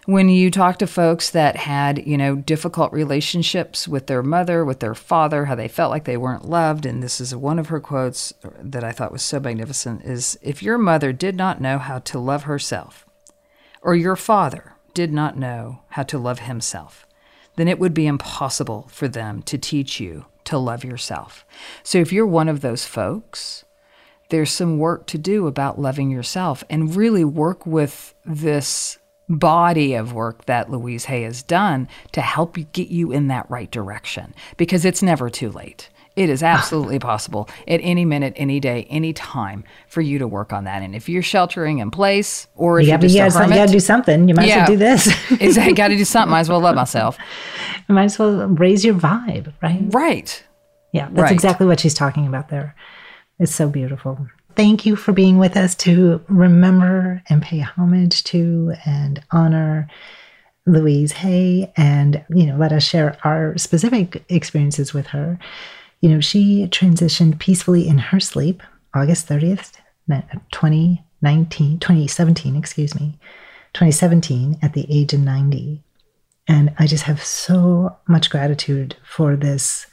When 0.06 0.28
you 0.28 0.50
talk 0.50 0.78
to 0.78 0.86
folks 0.86 1.30
that 1.30 1.56
had, 1.56 2.06
you 2.06 2.16
know, 2.16 2.34
difficult 2.34 2.92
relationships 2.92 3.86
with 3.86 4.06
their 4.06 4.22
mother, 4.22 4.64
with 4.64 4.80
their 4.80 4.94
father, 4.94 5.44
how 5.44 5.54
they 5.54 5.68
felt 5.68 5.90
like 5.90 6.04
they 6.04 6.16
weren't 6.16 6.48
loved, 6.48 6.86
and 6.86 7.02
this 7.02 7.20
is 7.20 7.34
one 7.34 7.58
of 7.58 7.68
her 7.68 7.80
quotes 7.80 8.32
that 8.58 8.82
I 8.82 8.92
thought 8.92 9.12
was 9.12 9.22
so 9.22 9.40
magnificent 9.40 10.02
is 10.02 10.38
if 10.42 10.62
your 10.62 10.78
mother 10.78 11.12
did 11.12 11.36
not 11.36 11.60
know 11.60 11.78
how 11.78 11.98
to 12.00 12.18
love 12.18 12.44
herself, 12.44 13.06
or 13.82 13.94
your 13.94 14.16
father 14.16 14.72
did 14.94 15.12
not 15.12 15.38
know 15.38 15.80
how 15.90 16.02
to 16.04 16.18
love 16.18 16.40
himself, 16.40 17.06
then 17.56 17.68
it 17.68 17.78
would 17.78 17.94
be 17.94 18.06
impossible 18.06 18.88
for 18.90 19.06
them 19.06 19.42
to 19.42 19.58
teach 19.58 20.00
you 20.00 20.24
to 20.50 20.58
love 20.58 20.84
yourself. 20.84 21.44
So 21.82 21.98
if 21.98 22.12
you're 22.12 22.26
one 22.26 22.48
of 22.48 22.60
those 22.60 22.84
folks, 22.84 23.64
there's 24.28 24.50
some 24.50 24.78
work 24.78 25.06
to 25.08 25.18
do 25.18 25.46
about 25.46 25.80
loving 25.80 26.10
yourself 26.10 26.62
and 26.70 26.94
really 26.94 27.24
work 27.24 27.66
with 27.66 28.14
this 28.24 28.98
body 29.28 29.94
of 29.94 30.12
work 30.12 30.46
that 30.46 30.70
Louise 30.70 31.04
Hay 31.06 31.22
has 31.22 31.42
done 31.42 31.88
to 32.12 32.20
help 32.20 32.56
get 32.72 32.88
you 32.88 33.12
in 33.12 33.28
that 33.28 33.48
right 33.48 33.70
direction 33.70 34.34
because 34.56 34.84
it's 34.84 35.02
never 35.02 35.30
too 35.30 35.50
late. 35.50 35.88
It 36.20 36.28
is 36.28 36.42
absolutely 36.42 36.98
possible 36.98 37.48
at 37.66 37.80
any 37.82 38.04
minute, 38.04 38.34
any 38.36 38.60
day, 38.60 38.86
any 38.90 39.14
time 39.14 39.64
for 39.88 40.02
you 40.02 40.18
to 40.18 40.28
work 40.28 40.52
on 40.52 40.64
that. 40.64 40.82
And 40.82 40.94
if 40.94 41.08
you're 41.08 41.22
sheltering 41.22 41.78
in 41.78 41.90
place 41.90 42.46
or 42.54 42.78
if 42.78 42.84
You 42.84 42.90
you're 42.90 42.98
gotta, 42.98 43.06
just 43.08 43.14
you, 43.14 43.40
gotta, 43.40 43.48
you 43.48 43.54
gotta 43.54 43.72
do 43.72 43.80
something. 43.80 44.28
You 44.28 44.34
might 44.34 44.50
as 44.50 44.56
well 44.56 44.66
do 44.66 44.76
this. 44.76 45.06
exactly, 45.40 45.72
got 45.72 45.88
to 45.88 45.96
do 45.96 46.04
something. 46.04 46.30
Might 46.30 46.40
as 46.40 46.50
well 46.50 46.60
love 46.60 46.76
myself. 46.76 47.16
you 47.88 47.94
might 47.94 48.04
as 48.04 48.18
well 48.18 48.48
raise 48.48 48.84
your 48.84 48.94
vibe, 48.96 49.54
right? 49.62 49.80
Right. 49.88 50.44
Yeah, 50.92 51.06
that's 51.10 51.22
Right. 51.22 51.32
exactly 51.32 51.66
what 51.66 51.80
she's 51.80 51.94
talking 51.94 52.26
about 52.26 52.50
there. 52.50 52.74
It's 53.38 53.54
so 53.54 53.70
beautiful. 53.70 54.26
Thank 54.56 54.84
you 54.84 54.96
for 54.96 55.12
being 55.12 55.38
with 55.38 55.56
us 55.56 55.74
to 55.76 56.20
remember 56.28 57.22
and 57.30 57.40
pay 57.40 57.60
homage 57.60 58.24
to 58.24 58.74
and 58.84 59.22
honor 59.30 59.88
Louise 60.66 61.12
Hay 61.12 61.72
and, 61.78 62.22
you 62.28 62.44
know, 62.44 62.56
let 62.58 62.72
us 62.72 62.82
share 62.84 63.16
our 63.24 63.56
specific 63.56 64.22
experiences 64.28 64.92
with 64.92 65.06
her. 65.06 65.38
You 66.00 66.08
know, 66.08 66.20
she 66.20 66.66
transitioned 66.66 67.38
peacefully 67.38 67.86
in 67.86 67.98
her 67.98 68.20
sleep 68.20 68.62
August 68.94 69.28
30th, 69.28 69.72
uh, 70.12 70.22
2019, 70.50 71.78
2017, 71.78 72.56
excuse 72.56 72.98
me, 72.98 73.18
2017 73.74 74.58
at 74.62 74.72
the 74.72 74.86
age 74.90 75.12
of 75.12 75.20
90. 75.20 75.82
And 76.48 76.74
I 76.78 76.86
just 76.86 77.04
have 77.04 77.22
so 77.22 77.96
much 78.08 78.30
gratitude 78.30 78.96
for 79.04 79.36
this 79.36 79.86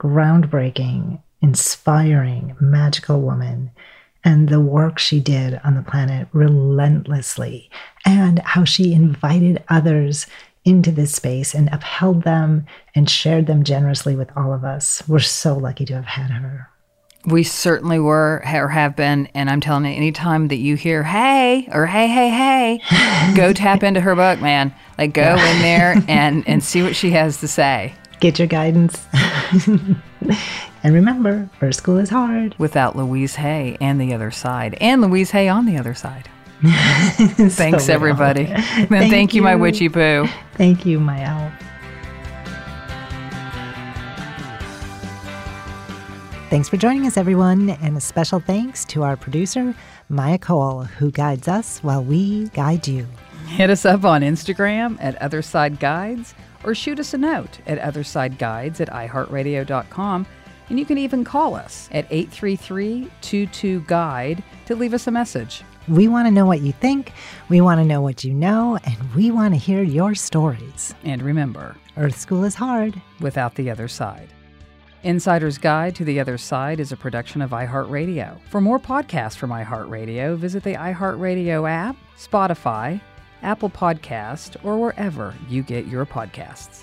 groundbreaking, 0.00 1.22
inspiring, 1.40 2.56
magical 2.60 3.20
woman 3.20 3.70
and 4.26 4.48
the 4.48 4.60
work 4.60 4.98
she 4.98 5.20
did 5.20 5.60
on 5.62 5.76
the 5.76 5.82
planet 5.82 6.26
relentlessly, 6.32 7.70
and 8.04 8.40
how 8.40 8.64
she 8.64 8.92
invited 8.92 9.62
others 9.68 10.26
into 10.66 10.90
this 10.90 11.12
space 11.12 11.54
and 11.54 11.70
upheld 11.72 12.24
them 12.24 12.66
and 12.94 13.08
shared 13.08 13.46
them 13.46 13.62
generously 13.62 14.16
with 14.16 14.30
all 14.36 14.52
of 14.52 14.64
us. 14.64 15.02
We're 15.08 15.20
so 15.20 15.54
lucky 15.54 15.86
to 15.86 15.94
have 15.94 16.04
had 16.04 16.30
her. 16.30 16.68
We 17.24 17.44
certainly 17.44 17.98
were 17.98 18.42
or 18.44 18.68
have 18.68 18.94
been. 18.96 19.28
And 19.34 19.48
I'm 19.48 19.60
telling 19.60 19.84
you, 19.84 19.92
anytime 19.92 20.48
that 20.48 20.56
you 20.56 20.74
hear, 20.74 21.02
hey, 21.04 21.68
or 21.72 21.86
hey, 21.86 22.08
hey, 22.08 22.78
hey, 22.78 23.34
go 23.34 23.52
tap 23.54 23.82
into 23.82 24.00
her 24.00 24.14
book, 24.14 24.40
man. 24.40 24.74
Like, 24.98 25.12
go 25.12 25.34
in 25.34 25.62
there 25.62 26.02
and, 26.08 26.46
and 26.48 26.62
see 26.62 26.82
what 26.82 26.96
she 26.96 27.10
has 27.12 27.40
to 27.40 27.48
say. 27.48 27.94
Get 28.20 28.38
your 28.38 28.48
guidance. 28.48 29.06
and 29.66 30.94
remember, 30.94 31.48
Earth 31.60 31.76
School 31.76 31.98
is 31.98 32.10
hard. 32.10 32.56
Without 32.58 32.96
Louise 32.96 33.36
Hay 33.36 33.76
and 33.80 34.00
the 34.00 34.14
other 34.14 34.30
side, 34.30 34.76
and 34.80 35.02
Louise 35.02 35.32
Hay 35.32 35.48
on 35.48 35.66
the 35.66 35.76
other 35.76 35.94
side. 35.94 36.28
Thanks, 36.62 37.84
so 37.84 37.92
everybody. 37.92 38.46
And 38.46 38.88
thank, 38.88 39.10
thank 39.10 39.34
you, 39.34 39.40
you, 39.40 39.42
my 39.42 39.56
witchy 39.56 39.88
poo. 39.88 40.26
Thank 40.54 40.86
you, 40.86 40.98
my 40.98 41.24
owl. 41.24 41.52
Thanks 46.48 46.68
for 46.68 46.76
joining 46.76 47.06
us, 47.06 47.16
everyone, 47.16 47.70
and 47.70 47.96
a 47.96 48.00
special 48.00 48.40
thanks 48.40 48.84
to 48.86 49.02
our 49.02 49.16
producer, 49.16 49.74
Maya 50.08 50.38
Cole, 50.38 50.84
who 50.84 51.10
guides 51.10 51.48
us 51.48 51.80
while 51.80 52.02
we 52.02 52.48
guide 52.50 52.86
you. 52.86 53.06
Hit 53.48 53.68
us 53.68 53.84
up 53.84 54.04
on 54.04 54.22
Instagram 54.22 54.96
at 55.00 55.20
Otherside 55.20 55.78
Guides 55.80 56.34
or 56.64 56.74
shoot 56.74 56.98
us 56.98 57.14
a 57.14 57.18
note 57.18 57.60
at 57.66 57.80
othersideguides 57.80 58.80
at 58.80 58.88
iheartradio.com. 58.90 60.26
And 60.68 60.78
you 60.78 60.84
can 60.84 60.98
even 60.98 61.24
call 61.24 61.54
us 61.54 61.88
at 61.92 62.06
833 62.10 63.10
22 63.20 63.80
Guide 63.82 64.42
to 64.66 64.74
leave 64.74 64.94
us 64.94 65.06
a 65.06 65.10
message. 65.10 65.62
We 65.88 66.08
want 66.08 66.26
to 66.26 66.32
know 66.32 66.46
what 66.46 66.62
you 66.62 66.72
think, 66.72 67.12
we 67.48 67.60
want 67.60 67.80
to 67.80 67.86
know 67.86 68.00
what 68.00 68.24
you 68.24 68.34
know, 68.34 68.76
and 68.84 69.14
we 69.14 69.30
want 69.30 69.54
to 69.54 69.60
hear 69.60 69.84
your 69.84 70.16
stories. 70.16 70.94
And 71.04 71.22
remember, 71.22 71.76
Earth 71.96 72.18
School 72.18 72.42
is 72.42 72.56
hard 72.56 73.00
without 73.20 73.54
the 73.54 73.70
other 73.70 73.86
side. 73.86 74.28
Insider's 75.04 75.58
Guide 75.58 75.94
to 75.94 76.04
the 76.04 76.18
Other 76.18 76.36
Side 76.38 76.80
is 76.80 76.90
a 76.90 76.96
production 76.96 77.40
of 77.40 77.50
iHeartRadio. 77.50 78.40
For 78.50 78.60
more 78.60 78.80
podcasts 78.80 79.36
from 79.36 79.50
iHeartRadio, 79.50 80.36
visit 80.36 80.64
the 80.64 80.74
iHeartRadio 80.74 81.70
app, 81.70 81.96
Spotify, 82.18 83.00
Apple 83.42 83.70
Podcast, 83.70 84.56
or 84.64 84.78
wherever 84.78 85.34
you 85.48 85.62
get 85.62 85.86
your 85.86 86.04
podcasts. 86.04 86.82